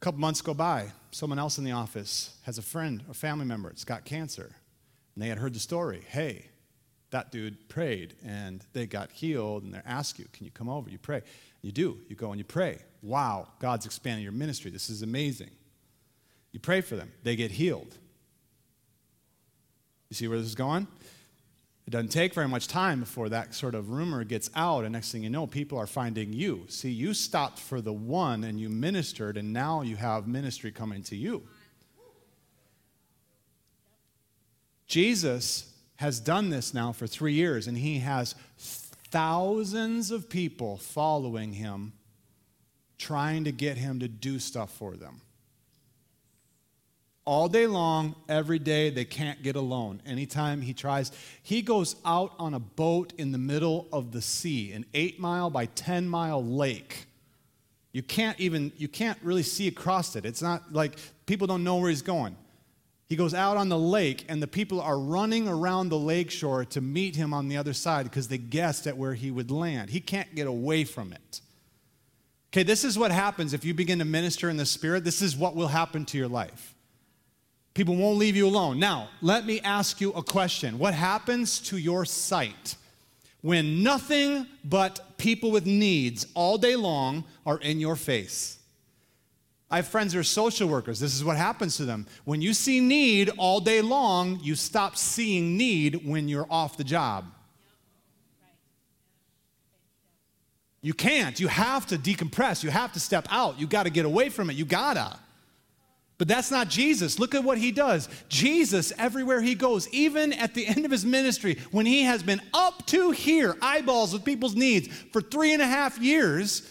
[0.00, 0.90] couple months go by.
[1.12, 4.56] Someone else in the office has a friend, a family member, it's got cancer.
[5.14, 6.02] And they had heard the story.
[6.08, 6.46] Hey,
[7.10, 10.88] that dude prayed and they got healed and they ask you, can you come over?
[10.88, 11.22] You pray.
[11.62, 11.98] You do.
[12.08, 12.78] You go and you pray.
[13.02, 14.70] Wow, God's expanding your ministry.
[14.70, 15.50] This is amazing.
[16.52, 17.12] You pray for them.
[17.22, 17.96] They get healed.
[20.08, 20.86] You see where this is going?
[21.90, 25.10] It doesn't take very much time before that sort of rumor gets out, and next
[25.10, 26.64] thing you know, people are finding you.
[26.68, 31.02] See, you stopped for the one and you ministered, and now you have ministry coming
[31.02, 31.42] to you.
[34.86, 41.54] Jesus has done this now for three years, and he has thousands of people following
[41.54, 41.94] him,
[42.98, 45.22] trying to get him to do stuff for them
[47.24, 48.90] all day long, every day.
[48.90, 50.02] They can't get alone.
[50.06, 54.72] Anytime he tries, he goes out on a boat in the middle of the sea,
[54.72, 57.06] an eight mile by 10 mile lake.
[57.92, 60.24] You can't even, you can't really see across it.
[60.24, 62.36] It's not like people don't know where he's going.
[63.08, 66.64] He goes out on the lake, and the people are running around the lake shore
[66.66, 69.90] to meet him on the other side because they guessed at where he would land.
[69.90, 71.40] He can't get away from it.
[72.52, 75.02] Okay, this is what happens if you begin to minister in the Spirit.
[75.02, 76.76] This is what will happen to your life.
[77.74, 78.78] People won't leave you alone.
[78.78, 80.78] Now, let me ask you a question.
[80.78, 82.76] What happens to your sight
[83.42, 88.58] when nothing but people with needs all day long are in your face?
[89.70, 90.98] I have friends who are social workers.
[90.98, 92.06] This is what happens to them.
[92.24, 96.82] When you see need all day long, you stop seeing need when you're off the
[96.82, 97.26] job.
[100.82, 101.38] You can't.
[101.38, 102.64] You have to decompress.
[102.64, 103.60] You have to step out.
[103.60, 104.56] You got to get away from it.
[104.56, 105.18] You gotta.
[106.20, 107.18] But that's not Jesus.
[107.18, 108.06] Look at what he does.
[108.28, 112.42] Jesus, everywhere he goes, even at the end of his ministry, when he has been
[112.52, 116.70] up to here, eyeballs with people's needs for three and a half years,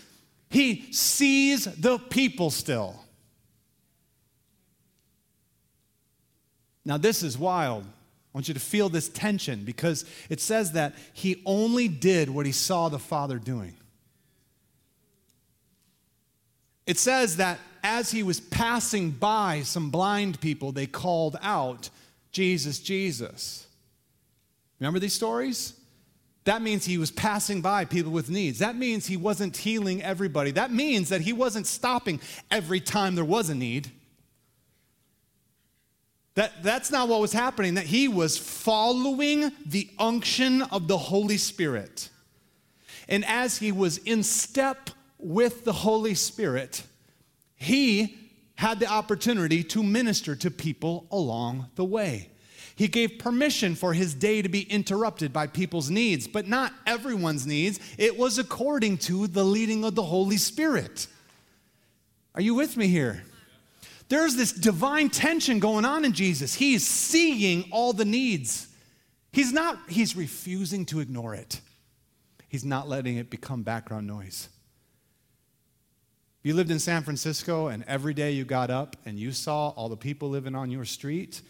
[0.51, 3.03] he sees the people still.
[6.85, 7.85] Now, this is wild.
[7.85, 7.87] I
[8.33, 12.51] want you to feel this tension because it says that he only did what he
[12.51, 13.75] saw the Father doing.
[16.85, 21.89] It says that as he was passing by some blind people, they called out,
[22.31, 23.67] Jesus, Jesus.
[24.79, 25.73] Remember these stories?
[26.45, 28.59] That means he was passing by people with needs.
[28.59, 30.51] That means he wasn't healing everybody.
[30.51, 32.19] That means that he wasn't stopping
[32.49, 33.91] every time there was a need.
[36.35, 41.37] That, that's not what was happening, that he was following the unction of the Holy
[41.37, 42.09] Spirit.
[43.09, 46.83] And as he was in step with the Holy Spirit,
[47.59, 48.17] he
[48.55, 52.29] had the opportunity to minister to people along the way.
[52.75, 57.45] He gave permission for his day to be interrupted by people's needs, but not everyone's
[57.45, 57.79] needs.
[57.97, 61.07] It was according to the leading of the Holy Spirit.
[62.33, 63.23] Are you with me here?
[64.07, 66.55] There's this divine tension going on in Jesus.
[66.55, 68.69] He's seeing all the needs.
[69.33, 71.59] He's not, he's refusing to ignore it.
[72.47, 74.47] He's not letting it become background noise.
[76.39, 79.69] If you lived in San Francisco and every day you got up and you saw
[79.69, 81.41] all the people living on your street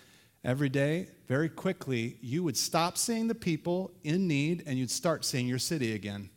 [0.44, 5.24] every day, very quickly you would stop seeing the people in need and you'd start
[5.24, 6.32] seeing your city again.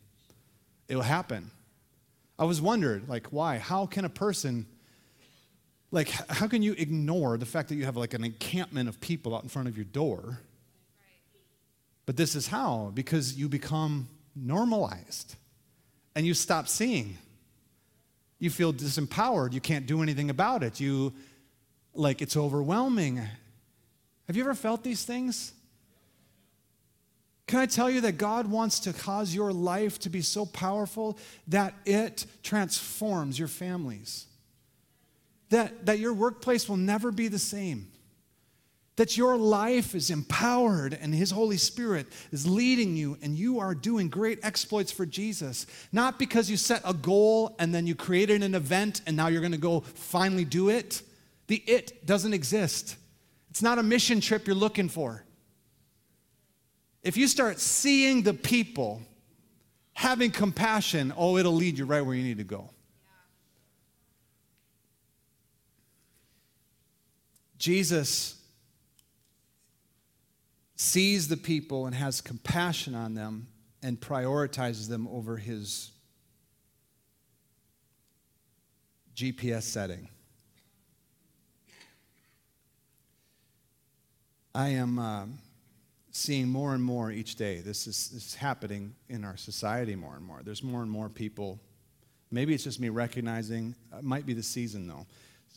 [0.87, 1.49] It'll happen.
[2.37, 3.57] I was wondered, like, why?
[3.57, 4.67] How can a person
[5.89, 9.35] like how can you ignore the fact that you have like an encampment of people
[9.35, 10.39] out in front of your door
[12.07, 15.35] but this is how because you become normalized
[16.15, 17.15] and you stop seeing
[18.43, 21.13] you feel disempowered you can't do anything about it you
[21.93, 23.17] like it's overwhelming
[24.27, 25.53] have you ever felt these things
[27.45, 31.17] can I tell you that God wants to cause your life to be so powerful
[31.49, 34.27] that it transforms your families?
[35.53, 37.87] that, that your workplace will never be the same.
[38.95, 43.73] That your life is empowered and His Holy Spirit is leading you, and you are
[43.73, 45.65] doing great exploits for Jesus.
[45.91, 49.41] Not because you set a goal and then you created an event and now you're
[49.41, 51.01] going to go finally do it.
[51.47, 52.95] The it doesn't exist.
[53.49, 55.23] It's not a mission trip you're looking for.
[57.03, 59.01] If you start seeing the people,
[59.93, 62.69] having compassion, oh, it'll lead you right where you need to go.
[67.57, 68.42] Jesus
[70.75, 73.47] sees the people and has compassion on them
[73.81, 75.91] and prioritizes them over his
[79.15, 80.07] GPS setting.
[84.55, 85.25] I am uh,
[86.11, 87.59] seeing more and more each day.
[87.59, 90.41] This is, this is happening in our society more and more.
[90.43, 91.59] There's more and more people.
[92.31, 95.05] Maybe it's just me recognizing, it might be the season though.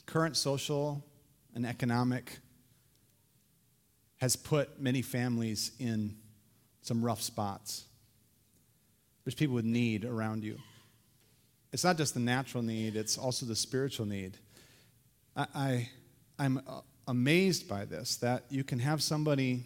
[0.07, 1.05] Current social
[1.55, 2.39] and economic
[4.19, 6.17] has put many families in
[6.83, 7.85] some rough spots.
[9.25, 10.59] There's people with need around you.
[11.73, 14.39] It's not just the natural need, it's also the spiritual need.
[15.37, 15.89] I,
[16.39, 19.65] I, am uh, amazed by this that you can have somebody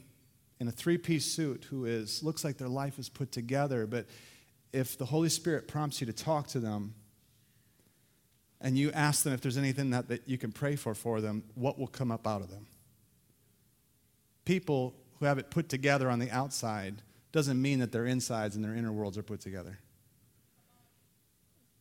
[0.59, 4.07] in a three piece suit who is, looks like their life is put together, but
[4.73, 6.95] if the Holy Spirit prompts you to talk to them,
[8.61, 11.45] and you ask them if there's anything that, that you can pray for for them,
[11.55, 12.67] what will come up out of them?
[14.51, 18.65] People who have it put together on the outside doesn't mean that their insides and
[18.65, 19.79] their inner worlds are put together.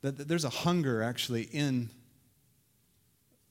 [0.04, 1.90] That, there's a hunger actually in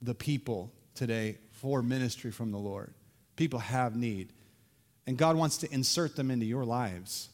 [0.00, 2.94] the people today for ministry from the Lord.
[3.34, 4.32] People have need.
[5.08, 7.28] And God wants to insert them into your lives.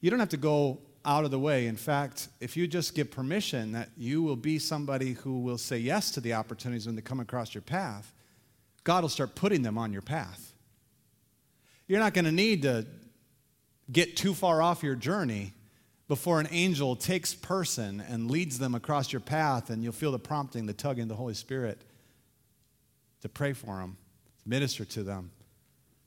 [0.00, 1.68] You don't have to go out of the way.
[1.68, 5.78] In fact, if you just give permission that you will be somebody who will say
[5.78, 8.12] yes to the opportunities when they come across your path,
[8.82, 10.51] God will start putting them on your path.
[11.92, 12.86] You're not going to need to
[13.92, 15.52] get too far off your journey
[16.08, 20.18] before an angel takes person and leads them across your path and you'll feel the
[20.18, 21.82] prompting, the tugging of the Holy Spirit
[23.20, 23.98] to pray for them,
[24.42, 25.32] to minister to them,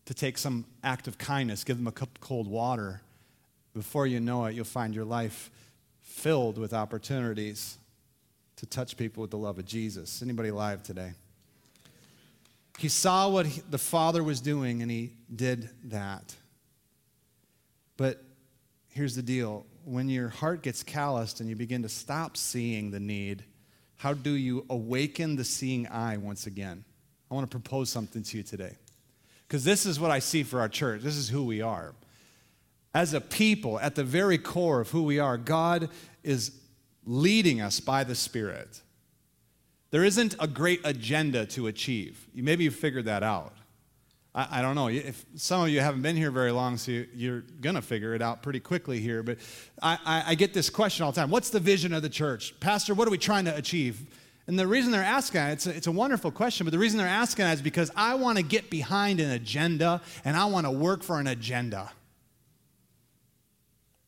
[0.06, 3.04] to take some act of kindness, give them a cup of cold water,
[3.76, 5.52] before you know it, you'll find your life
[6.02, 7.78] filled with opportunities
[8.56, 10.24] to touch people with the love of Jesus.
[10.24, 11.14] Anybody alive today?
[12.78, 16.36] He saw what he, the Father was doing and he did that.
[17.98, 18.24] But
[18.90, 23.00] here's the deal when your heart gets calloused and you begin to stop seeing the
[23.00, 23.44] need,
[23.98, 26.84] how do you awaken the seeing eye once again?
[27.30, 28.76] I want to propose something to you today.
[29.48, 31.02] Because this is what I see for our church.
[31.02, 31.94] This is who we are
[32.96, 35.90] as a people, at the very core of who we are, God
[36.24, 36.54] is
[37.06, 38.82] leading us by the Spirit.
[39.92, 42.28] There isn't a great agenda to achieve.
[42.34, 43.54] Maybe you figured that out.
[44.36, 44.88] I, I don't know.
[44.88, 48.14] If some of you haven't been here very long, so you, are going to figure
[48.14, 49.24] it out pretty quickly here.
[49.24, 49.38] But
[49.82, 52.60] I, I, I get this question all the time What's the vision of the church?
[52.60, 54.06] Pastor, what are we trying to achieve?
[54.48, 57.08] And the reason they're asking it's a, it's a wonderful question, but the reason they're
[57.08, 61.02] asking is because I want to get behind an agenda and I want to work
[61.02, 61.92] for an agenda.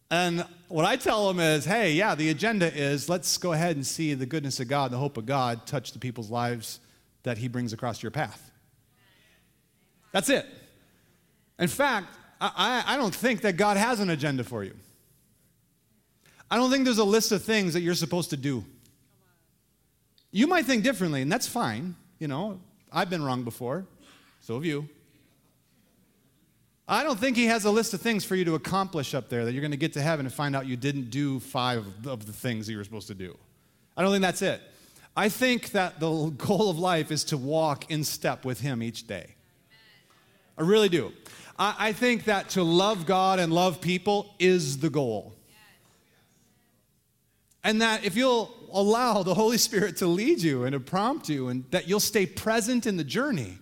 [0.10, 3.86] And what I tell them is, hey, yeah, the agenda is let's go ahead and
[3.86, 6.80] see the goodness of God, the hope of God touch the people's lives
[7.24, 8.51] that He brings across your path.
[10.14, 10.45] That's it.
[11.60, 12.08] In fact,
[12.39, 14.76] I, I don't think that God has an agenda for you.
[16.49, 18.64] I don't think there's a list of things that you're supposed to do.
[20.32, 21.95] You might think differently, and that's fine.
[22.20, 22.60] You know,
[22.91, 23.86] I've been wrong before,
[24.39, 24.88] so have you.
[26.88, 29.44] I don't think he has a list of things for you to accomplish up there
[29.44, 32.26] that you're going to get to heaven and find out you didn't do five of
[32.26, 33.38] the things that you were supposed to do.
[33.98, 34.62] I don't think that's it.
[35.16, 39.06] I think that the goal of life is to walk in step with him each
[39.06, 39.36] day.
[40.58, 41.12] I really do.
[41.60, 45.36] I, I think that to love God and love people is the goal.
[47.64, 51.50] And that if you'll allow the Holy Spirit to lead you and to prompt you,
[51.50, 53.58] and that you'll stay present in the journey.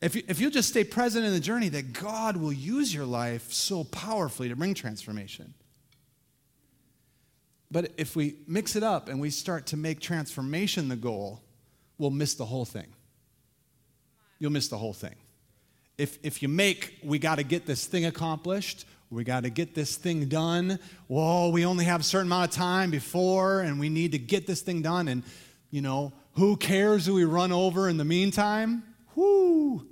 [0.00, 3.06] If, you, if you'll just stay present in the journey, that God will use your
[3.06, 5.54] life so powerfully to bring transformation.
[7.70, 11.42] But if we mix it up and we start to make transformation the goal,
[11.98, 12.86] we'll miss the whole thing.
[14.38, 15.14] You'll miss the whole thing.
[15.96, 19.74] If, if you make, we got to get this thing accomplished, we got to get
[19.74, 20.78] this thing done.
[21.06, 24.46] Whoa, we only have a certain amount of time before, and we need to get
[24.46, 25.08] this thing done.
[25.08, 25.22] And,
[25.70, 28.82] you know, who cares who we run over in the meantime?
[29.14, 29.86] Whoo!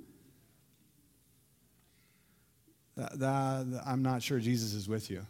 [2.95, 5.25] I'm not sure Jesus is with you.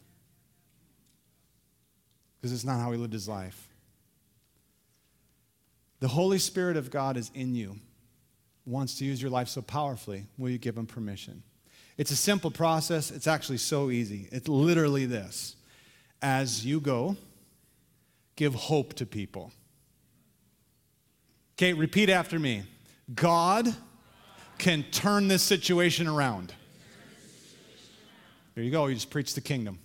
[2.40, 3.70] Because it's not how he lived his life.
[6.02, 7.78] The Holy Spirit of God is in you,
[8.66, 10.26] wants to use your life so powerfully.
[10.38, 11.44] Will you give him permission?
[11.98, 13.12] It's a simple process.
[13.12, 14.28] It's actually so easy.
[14.32, 15.56] It's literally this
[16.22, 17.16] as you go,
[18.36, 19.52] give hope to people.
[21.56, 22.64] Okay, repeat after me
[23.14, 23.74] God
[24.58, 26.54] can turn this situation around.
[28.56, 28.86] There you go.
[28.86, 29.80] You just preach the kingdom.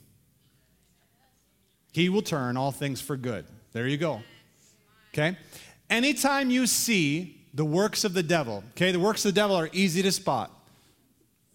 [1.93, 3.45] He will turn all things for good.
[3.73, 4.23] There you go.
[5.13, 5.37] Okay?
[5.91, 9.71] Anytime you see the works of the devil, okay, the works of the devil are
[9.73, 10.53] easy to spot.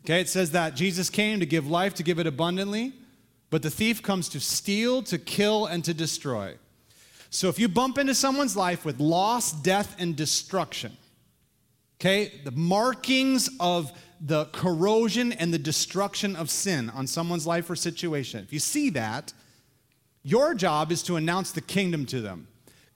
[0.04, 2.94] Okay, it says that Jesus came to give life, to give it abundantly,
[3.50, 6.56] but the thief comes to steal, to kill, and to destroy.
[7.30, 10.98] So if you bump into someone's life with loss, death, and destruction,
[12.04, 17.78] okay, the markings of the corrosion and the destruction of sin on someone's life or
[17.78, 19.32] situation, if you see that,
[20.22, 22.48] your job is to announce the kingdom to them.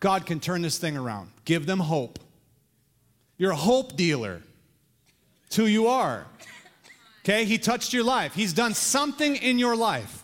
[0.01, 2.19] God can turn this thing around, give them hope.
[3.37, 4.41] You're a hope dealer.
[5.45, 6.25] It's who you are.
[7.23, 8.33] Okay, he touched your life.
[8.33, 10.23] He's done something in your life.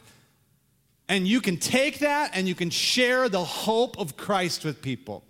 [1.07, 5.23] And you can take that and you can share the hope of Christ with people.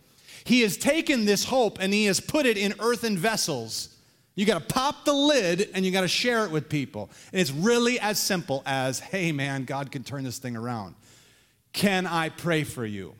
[0.43, 3.89] He has taken this hope and he has put it in earthen vessels.
[4.35, 7.09] You got to pop the lid and you got to share it with people.
[7.31, 10.95] And it's really as simple as hey, man, God can turn this thing around.
[11.71, 13.15] Can I pray for you?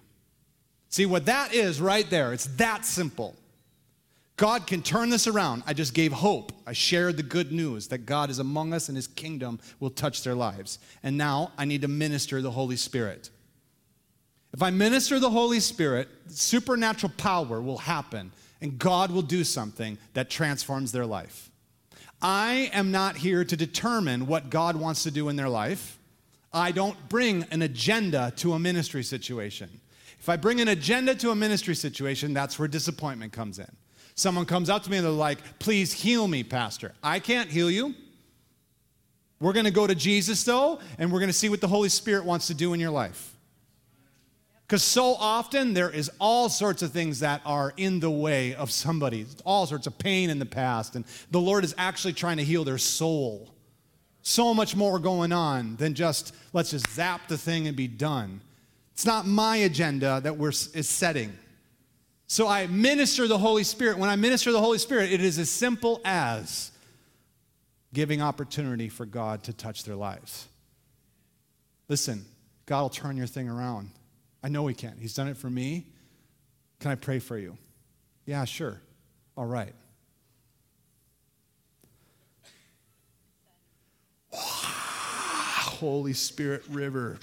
[0.90, 2.34] See what that is right there?
[2.34, 3.36] It's that simple.
[4.36, 5.64] God can turn this around.
[5.66, 6.52] I just gave hope.
[6.66, 10.24] I shared the good news that God is among us and his kingdom will touch
[10.24, 10.80] their lives.
[11.04, 13.30] And now I need to minister the Holy Spirit.
[14.54, 18.32] If I minister the Holy Spirit, supernatural power will happen
[18.62, 21.50] and God will do something that transforms their life.
[22.22, 25.98] I am not here to determine what God wants to do in their life.
[26.54, 29.70] I don't bring an agenda to a ministry situation.
[30.20, 33.70] If I bring an agenda to a ministry situation, that's where disappointment comes in.
[34.16, 36.94] Someone comes up to me and they're like, please heal me, Pastor.
[37.04, 37.96] I can't heal you.
[39.42, 41.90] We're going to go to Jesus, though, and we're going to see what the Holy
[41.90, 43.33] Spirit wants to do in your life.
[44.68, 48.72] Because so often there is all sorts of things that are in the way of
[48.72, 52.44] somebody, all sorts of pain in the past, and the Lord is actually trying to
[52.44, 53.50] heal their soul.
[54.22, 58.42] So much more going on than just let's just zap the thing and be done.
[58.94, 61.38] It's not my agenda that we're is setting.
[62.28, 63.98] So I minister the Holy Spirit.
[63.98, 66.72] When I minister the Holy Spirit, it is as simple as
[67.94, 70.48] giving opportunity for God to touch their lives.
[71.90, 72.26] Listen,
[72.66, 73.92] God will turn your thing around.
[74.44, 74.98] I know He can.
[75.00, 75.88] He's done it for me.
[76.80, 77.58] Can I pray for you?
[78.26, 78.82] Yeah, sure.
[79.38, 79.74] All right.
[84.32, 87.18] Holy Spirit River.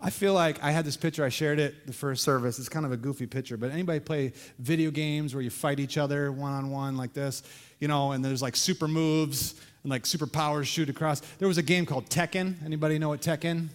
[0.00, 2.58] I feel like I had this picture, I shared it the first service.
[2.58, 5.96] It's kind of a goofy picture, but anybody play video games where you fight each
[5.96, 7.42] other one on one like this?
[7.80, 11.20] You know, and there's like super moves and like superpowers shoot across.
[11.38, 12.62] There was a game called Tekken.
[12.64, 13.68] Anybody know what Tekken?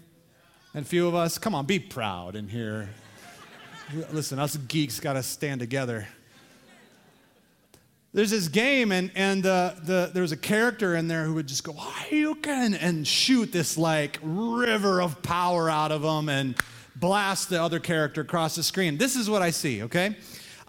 [0.76, 2.90] And few of us, come on, be proud in here.
[4.12, 6.08] Listen, us geeks got to stand together.
[8.14, 11.48] there's this game, and, and the, the, there was a character in there who would
[11.48, 16.56] just go, Hadouken, and shoot this like river of power out of them and
[16.96, 19.00] blast the other character across the screen.
[19.00, 20.18] This is what I see, okay?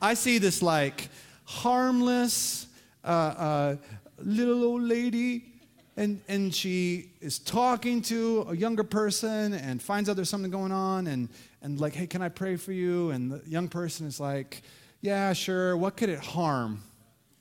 [0.00, 1.10] I see this like
[1.44, 2.68] harmless
[3.04, 3.76] uh, uh,
[4.18, 5.49] little old lady,
[5.96, 10.72] and, and she is talking to a younger person and finds out there's something going
[10.72, 11.28] on, and,
[11.62, 13.10] and like, hey, can I pray for you?
[13.10, 14.62] And the young person is like,
[15.00, 16.82] yeah, sure, what could it harm?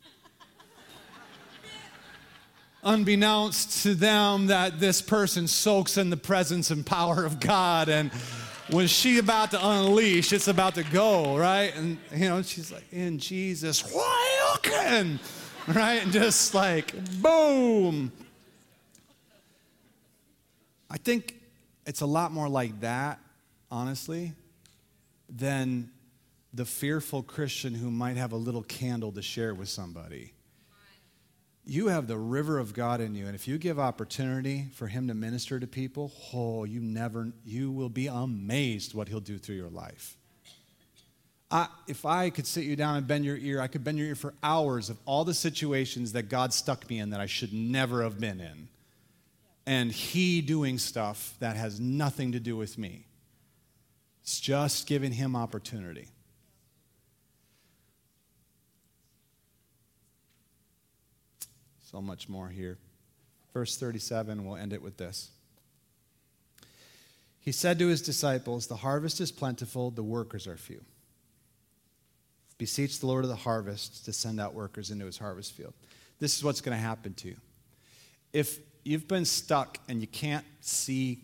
[2.84, 7.90] unbeknownst to them that this person soaks in the presence and power of God.
[7.90, 8.12] And
[8.70, 11.76] when she's about to unleash, it's about to go, right?
[11.76, 15.20] And, you know, she's like, in Jesus, welcome,
[15.68, 16.04] right?
[16.04, 18.12] And just like, boom.
[20.90, 21.36] I think
[21.86, 23.20] it's a lot more like that,
[23.70, 24.34] honestly,
[25.30, 25.92] than
[26.54, 30.34] the fearful Christian who might have a little candle to share with somebody
[31.70, 33.28] you have the river of God in you.
[33.28, 37.72] And if you give opportunity for Him to minister to people, oh, you never, you
[37.72, 40.18] will be amazed what He'll do through your life.
[41.52, 44.08] I, if I could sit you down and bend your ear, I could bend your
[44.08, 47.54] ear for hours of all the situations that God stuck me in that I should
[47.54, 48.68] never have been in.
[49.70, 53.06] And He doing stuff that has nothing to do with me.
[54.24, 56.08] It's just giving Him opportunity.
[61.84, 62.80] So much more here.
[63.54, 65.30] Verse 37, we'll end it with this.
[67.40, 70.82] He said to his disciples, The harvest is plentiful, the workers are few.
[72.58, 75.76] Beseech the Lord of the harvest to send out workers into his harvest field.
[76.18, 77.38] This is what's going to happen to you.
[78.34, 78.58] If
[78.90, 81.20] you've been stuck and you can't see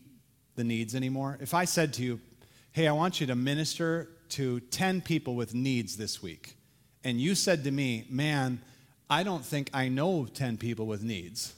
[0.55, 2.19] the needs anymore, if I said to you,
[2.71, 6.57] Hey, I want you to minister to 10 people with needs this week,
[7.03, 8.61] and you said to me, Man,
[9.09, 11.55] I don't think I know 10 people with needs,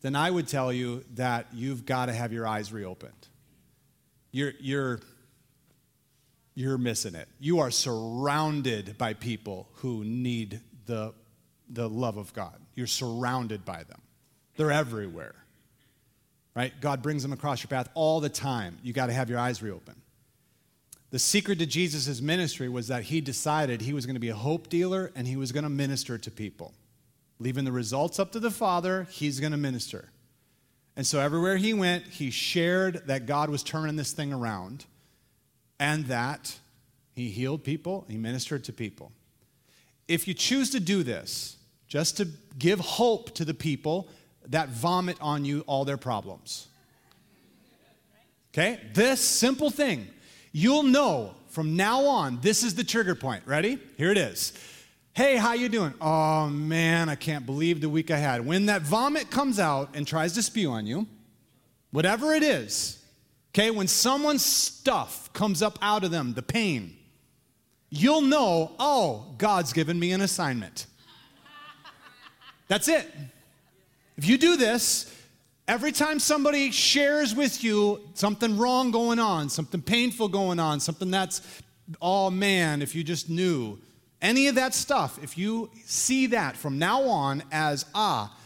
[0.00, 3.28] then I would tell you that you've got to have your eyes reopened.
[4.32, 5.00] You're, you're,
[6.54, 7.28] you're missing it.
[7.38, 11.12] You are surrounded by people who need the,
[11.68, 12.58] the love of God.
[12.74, 14.00] You're surrounded by them,
[14.60, 15.34] they're everywhere.
[16.54, 16.78] Right?
[16.82, 18.76] God brings them across your path all the time.
[18.82, 20.00] You got to have your eyes reopened.
[21.10, 24.34] The secret to Jesus' ministry was that he decided he was going to be a
[24.34, 26.74] hope dealer and he was going to minister to people.
[27.38, 30.10] Leaving the results up to the Father, he's going to minister.
[30.94, 34.84] And so everywhere he went, he shared that God was turning this thing around
[35.78, 36.54] and that
[37.14, 39.10] he healed people, he ministered to people.
[40.06, 41.56] If you choose to do this,
[41.88, 44.08] just to give hope to the people
[44.50, 46.68] that vomit on you all their problems.
[48.52, 48.80] Okay?
[48.92, 50.08] This simple thing
[50.52, 53.42] You'll know from now on, this is the trigger point.
[53.46, 53.78] Ready?
[53.96, 54.52] Here it is.
[55.12, 55.94] Hey, how you doing?
[56.00, 58.44] Oh man, I can't believe the week I had.
[58.44, 61.06] When that vomit comes out and tries to spew on you,
[61.90, 63.04] whatever it is,
[63.52, 66.96] okay, when someone's stuff comes up out of them, the pain,
[67.90, 70.86] you'll know, oh, God's given me an assignment.
[72.68, 73.12] That's it.
[74.20, 75.12] If you do this,
[75.70, 81.12] Every time somebody shares with you something wrong going on, something painful going on, something
[81.12, 81.42] that's,
[82.02, 83.78] oh man, if you just knew,
[84.20, 88.36] any of that stuff, if you see that from now on as, ah,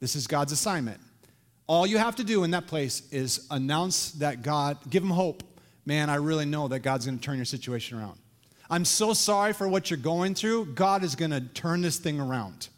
[0.00, 1.00] this is God's assignment,
[1.68, 5.44] all you have to do in that place is announce that God, give them hope.
[5.86, 8.18] Man, I really know that God's going to turn your situation around.
[8.68, 10.74] I'm so sorry for what you're going through.
[10.74, 12.70] God is going to turn this thing around.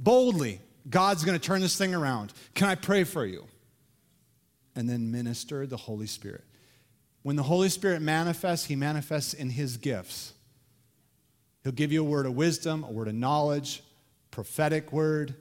[0.00, 2.32] Boldly, God's going to turn this thing around.
[2.54, 3.46] Can I pray for you?
[4.74, 6.44] And then minister the Holy Spirit.
[7.22, 10.32] When the Holy Spirit manifests, he manifests in his gifts.
[11.62, 13.82] He'll give you a word of wisdom, a word of knowledge,
[14.30, 15.34] prophetic word,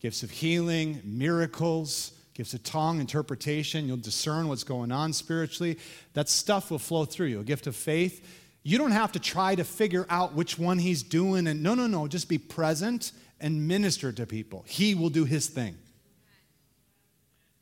[0.00, 3.86] gifts of healing, miracles, gifts of tongue, interpretation.
[3.86, 5.78] You'll discern what's going on spiritually.
[6.14, 7.40] That stuff will flow through you.
[7.40, 8.26] A gift of faith.
[8.62, 11.46] You don't have to try to figure out which one he's doing.
[11.46, 12.08] And no, no, no.
[12.08, 14.64] Just be present and minister to people.
[14.66, 15.76] He will do his thing.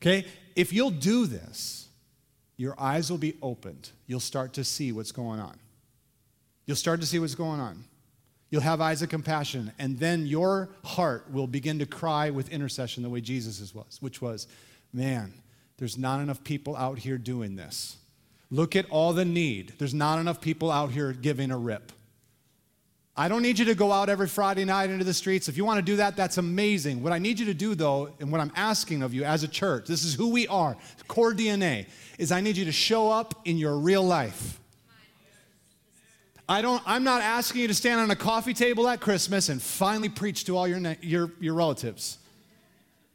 [0.01, 0.25] Okay?
[0.55, 1.87] If you'll do this,
[2.57, 3.89] your eyes will be opened.
[4.07, 5.57] You'll start to see what's going on.
[6.65, 7.85] You'll start to see what's going on.
[8.49, 13.03] You'll have eyes of compassion, and then your heart will begin to cry with intercession
[13.03, 14.47] the way Jesus' was, which was,
[14.91, 15.33] man,
[15.77, 17.97] there's not enough people out here doing this.
[18.51, 19.73] Look at all the need.
[19.77, 21.91] There's not enough people out here giving a rip.
[23.19, 25.49] I don't need you to go out every Friday night into the streets.
[25.49, 27.03] If you want to do that, that's amazing.
[27.03, 29.47] What I need you to do, though, and what I'm asking of you as a
[29.49, 30.77] church, this is who we are,
[31.09, 34.61] core DNA, is I need you to show up in your real life.
[36.47, 39.61] I don't, I'm not asking you to stand on a coffee table at Christmas and
[39.61, 42.19] finally preach to all your, your, your relatives.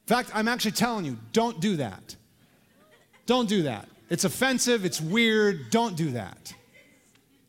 [0.06, 2.14] In fact, I'm actually telling you, don't do that.
[3.24, 3.88] Don't do that.
[4.10, 6.52] It's offensive, it's weird, don't do that.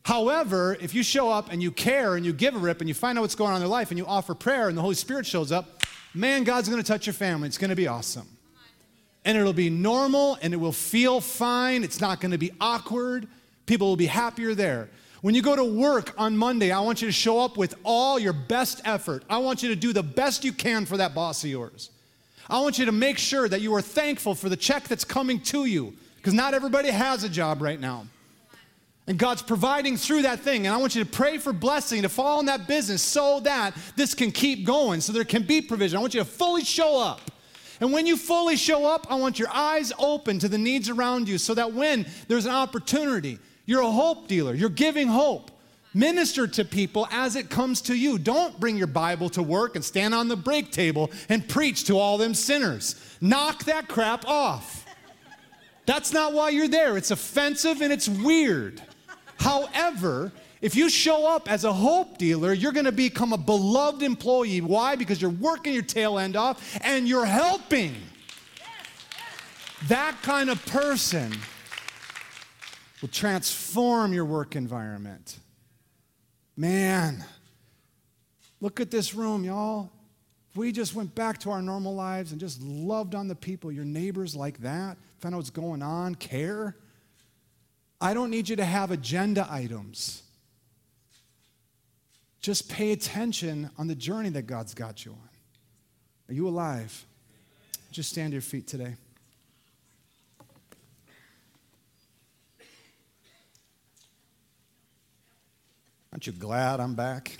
[0.06, 2.94] However, if you show up and you care and you give a rip and you
[2.94, 4.94] find out what's going on in their life and you offer prayer and the Holy
[4.94, 5.82] Spirit shows up,
[6.14, 7.48] man, God's gonna touch your family.
[7.48, 8.28] It's gonna be awesome.
[9.24, 11.82] And it'll be normal and it will feel fine.
[11.82, 13.26] It's not gonna be awkward.
[13.66, 14.90] People will be happier there.
[15.22, 18.16] When you go to work on Monday, I want you to show up with all
[18.16, 19.24] your best effort.
[19.28, 21.90] I want you to do the best you can for that boss of yours.
[22.48, 25.40] I want you to make sure that you are thankful for the check that's coming
[25.40, 28.06] to you because not everybody has a job right now.
[29.08, 30.66] And God's providing through that thing.
[30.66, 33.76] And I want you to pray for blessing to fall in that business so that
[33.94, 35.96] this can keep going, so there can be provision.
[35.96, 37.20] I want you to fully show up.
[37.80, 41.28] And when you fully show up, I want your eyes open to the needs around
[41.28, 45.50] you so that when there's an opportunity, you're a hope dealer, you're giving hope.
[45.94, 48.18] Minister to people as it comes to you.
[48.18, 51.98] Don't bring your Bible to work and stand on the break table and preach to
[51.98, 52.96] all them sinners.
[53.22, 54.84] Knock that crap off.
[55.86, 56.98] That's not why you're there.
[56.98, 58.82] It's offensive and it's weird.
[59.38, 64.02] However, if you show up as a hope dealer, you're going to become a beloved
[64.02, 64.60] employee.
[64.60, 64.96] Why?
[64.96, 67.94] Because you're working your tail end off and you're helping.
[69.88, 71.32] That kind of person
[73.00, 75.38] will transform your work environment.
[76.56, 77.22] Man,
[78.60, 79.90] look at this room, y'all.
[80.50, 83.70] If we just went back to our normal lives and just loved on the people,
[83.70, 86.74] your neighbors like that, find out what's going on, care.
[88.00, 90.22] I don't need you to have agenda items.
[92.40, 95.28] Just pay attention on the journey that God's got you on.
[96.28, 97.04] Are you alive?
[97.90, 98.94] Just stand to your feet today.
[106.12, 107.36] Aren't you glad I'm back?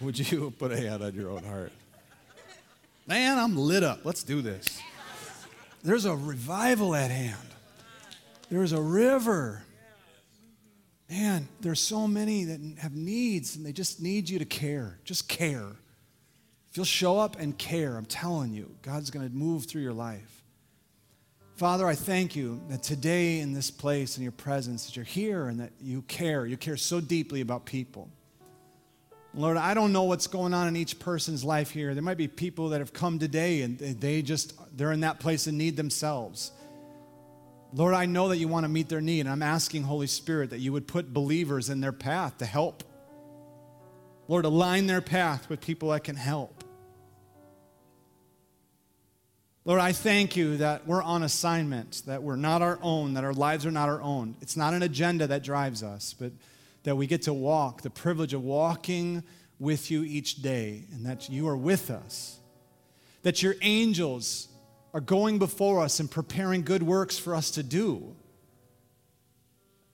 [0.00, 1.72] Would you put a hand on your own heart?
[3.06, 4.00] Man, I'm lit up.
[4.04, 4.80] Let's do this.
[5.82, 7.36] There's a revival at hand.
[8.50, 9.62] There's a river.
[11.08, 14.98] Man, there's so many that have needs and they just need you to care.
[15.04, 15.68] Just care.
[16.68, 19.92] If you'll show up and care, I'm telling you, God's going to move through your
[19.92, 20.42] life.
[21.54, 25.46] Father, I thank you that today in this place, in your presence, that you're here
[25.46, 26.44] and that you care.
[26.44, 28.10] You care so deeply about people.
[29.36, 31.92] Lord, I don't know what's going on in each person's life here.
[31.92, 35.46] There might be people that have come today and they just, they're in that place
[35.46, 36.52] and need themselves.
[37.74, 39.20] Lord, I know that you want to meet their need.
[39.20, 42.82] And I'm asking, Holy Spirit, that you would put believers in their path to help.
[44.26, 46.64] Lord, align their path with people that can help.
[49.66, 53.34] Lord, I thank you that we're on assignment, that we're not our own, that our
[53.34, 54.36] lives are not our own.
[54.40, 56.32] It's not an agenda that drives us, but
[56.86, 59.24] that we get to walk, the privilege of walking
[59.58, 62.38] with you each day, and that you are with us.
[63.22, 64.46] That your angels
[64.94, 68.14] are going before us and preparing good works for us to do.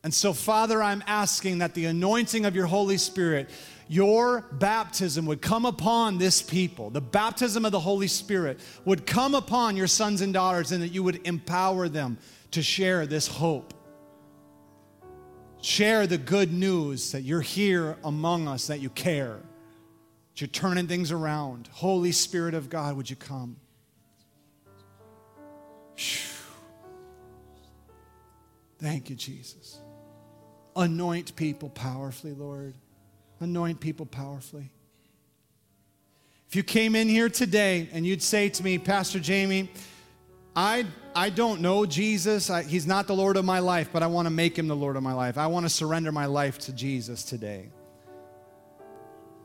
[0.04, 3.48] And so, Father, I'm asking that the anointing of your Holy Spirit
[3.88, 9.34] your baptism would come upon this people, the baptism of the Holy Spirit would come
[9.34, 12.18] upon your sons and daughters, and that you would empower them
[12.50, 13.72] to share this hope.
[15.62, 19.38] Share the good news that you're here among us, that you care,
[20.32, 21.68] that you're turning things around.
[21.72, 23.56] Holy Spirit of God, would you come?
[28.78, 29.78] Thank you, Jesus.
[30.76, 32.74] Anoint people powerfully, Lord
[33.42, 34.70] anoint people powerfully.
[36.48, 39.68] If you came in here today and you'd say to me, Pastor Jamey,
[40.54, 42.50] I, I don't know Jesus.
[42.50, 44.76] I, he's not the Lord of my life, but I want to make him the
[44.76, 45.38] Lord of my life.
[45.38, 47.68] I want to surrender my life to Jesus today.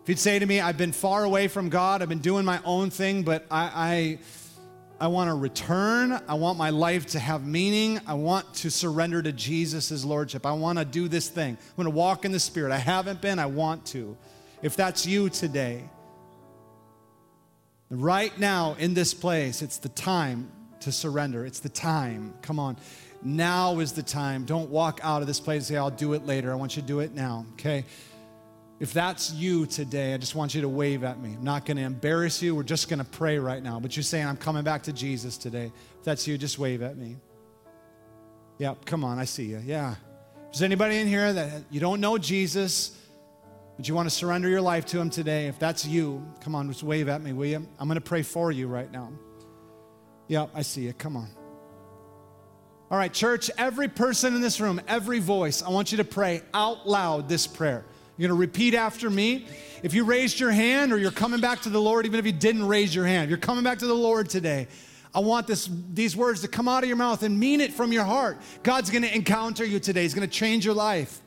[0.03, 2.59] If you'd say to me, I've been far away from God, I've been doing my
[2.65, 4.19] own thing, but I, I
[4.99, 6.19] I want to return.
[6.27, 7.99] I want my life to have meaning.
[8.07, 10.43] I want to surrender to Jesus' Lordship.
[10.45, 11.55] I want to do this thing.
[11.55, 12.71] I'm going to walk in the Spirit.
[12.71, 14.17] I haven't been, I want to.
[14.63, 15.87] If that's you today,
[17.91, 20.51] right now in this place, it's the time
[20.81, 21.45] to surrender.
[21.45, 22.33] It's the time.
[22.41, 22.77] Come on.
[23.23, 24.45] Now is the time.
[24.45, 26.51] Don't walk out of this place and say, I'll do it later.
[26.51, 27.83] I want you to do it now, okay?
[28.79, 31.33] If that's you today, I just want you to wave at me.
[31.33, 32.55] I'm not going to embarrass you.
[32.55, 33.79] We're just going to pray right now.
[33.79, 35.71] But you're saying, I'm coming back to Jesus today.
[35.97, 37.17] If that's you, just wave at me.
[38.59, 39.61] Yep, come on, I see you.
[39.65, 39.95] Yeah.
[40.53, 42.97] Is anybody in here that you don't know Jesus,
[43.77, 45.47] but you want to surrender your life to him today?
[45.47, 47.67] If that's you, come on, just wave at me, will you?
[47.79, 49.11] I'm going to pray for you right now.
[50.27, 50.93] Yep, I see you.
[50.93, 51.29] Come on.
[52.89, 56.41] All right, church, every person in this room, every voice, I want you to pray
[56.53, 57.83] out loud this prayer.
[58.17, 59.45] You're going to repeat after me.
[59.83, 62.31] If you raised your hand or you're coming back to the Lord, even if you
[62.31, 64.67] didn't raise your hand, you're coming back to the Lord today.
[65.13, 67.91] I want this, these words to come out of your mouth and mean it from
[67.91, 68.39] your heart.
[68.63, 71.21] God's going to encounter you today, He's going to change your life.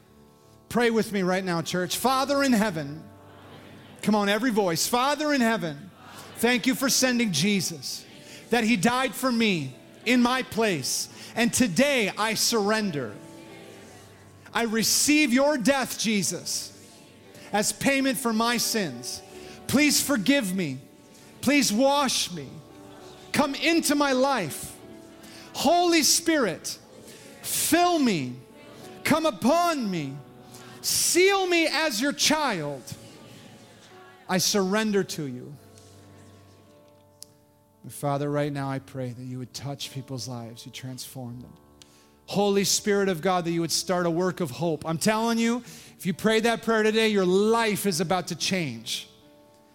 [0.69, 1.97] Pray with me right now, church.
[1.97, 3.03] Father in heaven,
[4.03, 4.87] come on, every voice.
[4.87, 5.91] Father in heaven,
[6.37, 8.05] thank you for sending Jesus,
[8.51, 9.75] that He died for me
[10.05, 13.13] in my place and today I surrender.
[14.53, 16.77] I receive your death, Jesus,
[17.53, 19.23] as payment for my sins.
[19.67, 20.79] Please forgive me.
[21.41, 22.49] Please wash me.
[23.33, 24.77] Come into my life.
[25.53, 26.79] Holy Spirit,
[27.43, 28.35] fill me.
[29.05, 30.17] Come upon me.
[30.81, 32.83] Seal me as your child.
[34.29, 35.55] I surrender to you.
[37.89, 41.53] Father, right now I pray that you would touch people's lives, you transform them.
[42.27, 44.87] Holy Spirit of God, that you would start a work of hope.
[44.87, 45.65] I'm telling you,
[45.99, 49.09] if you pray that prayer today, your life is about to change.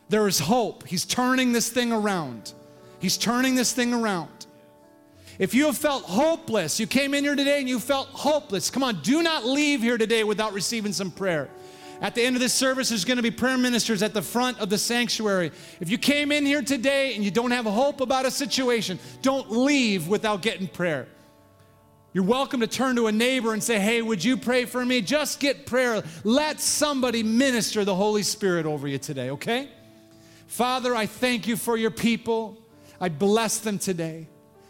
[0.08, 0.88] There is hope.
[0.88, 2.54] He's turning this thing around.
[3.00, 4.30] He's turning this thing around.
[5.38, 8.84] If you have felt hopeless, you came in here today and you felt hopeless, come
[8.84, 11.50] on, do not leave here today without receiving some prayer.
[12.02, 14.60] At the end of this service, there's going to be prayer ministers at the front
[14.60, 15.52] of the sanctuary.
[15.80, 19.50] If you came in here today and you don't have hope about a situation, don't
[19.50, 21.08] leave without getting prayer.
[22.14, 25.02] You're welcome to turn to a neighbor and say, Hey, would you pray for me?
[25.02, 26.02] Just get prayer.
[26.24, 29.70] Let somebody minister the Holy Spirit over you today, okay?
[30.48, 32.58] Father, I thank you for your people.
[33.02, 34.28] I bless them today.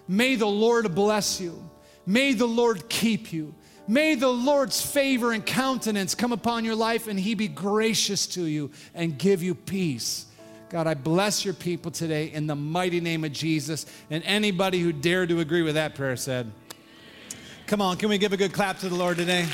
[0.08, 1.64] May the Lord bless you.
[2.08, 3.54] May the Lord keep you.
[3.88, 8.46] May the Lord's favor and countenance come upon your life and He be gracious to
[8.46, 10.26] you and give you peace.
[10.70, 13.86] God, I bless your people today in the mighty name of Jesus.
[14.10, 16.52] And anybody who dared to agree with that prayer said,
[17.68, 19.48] Come on, can we give a good clap to the Lord today?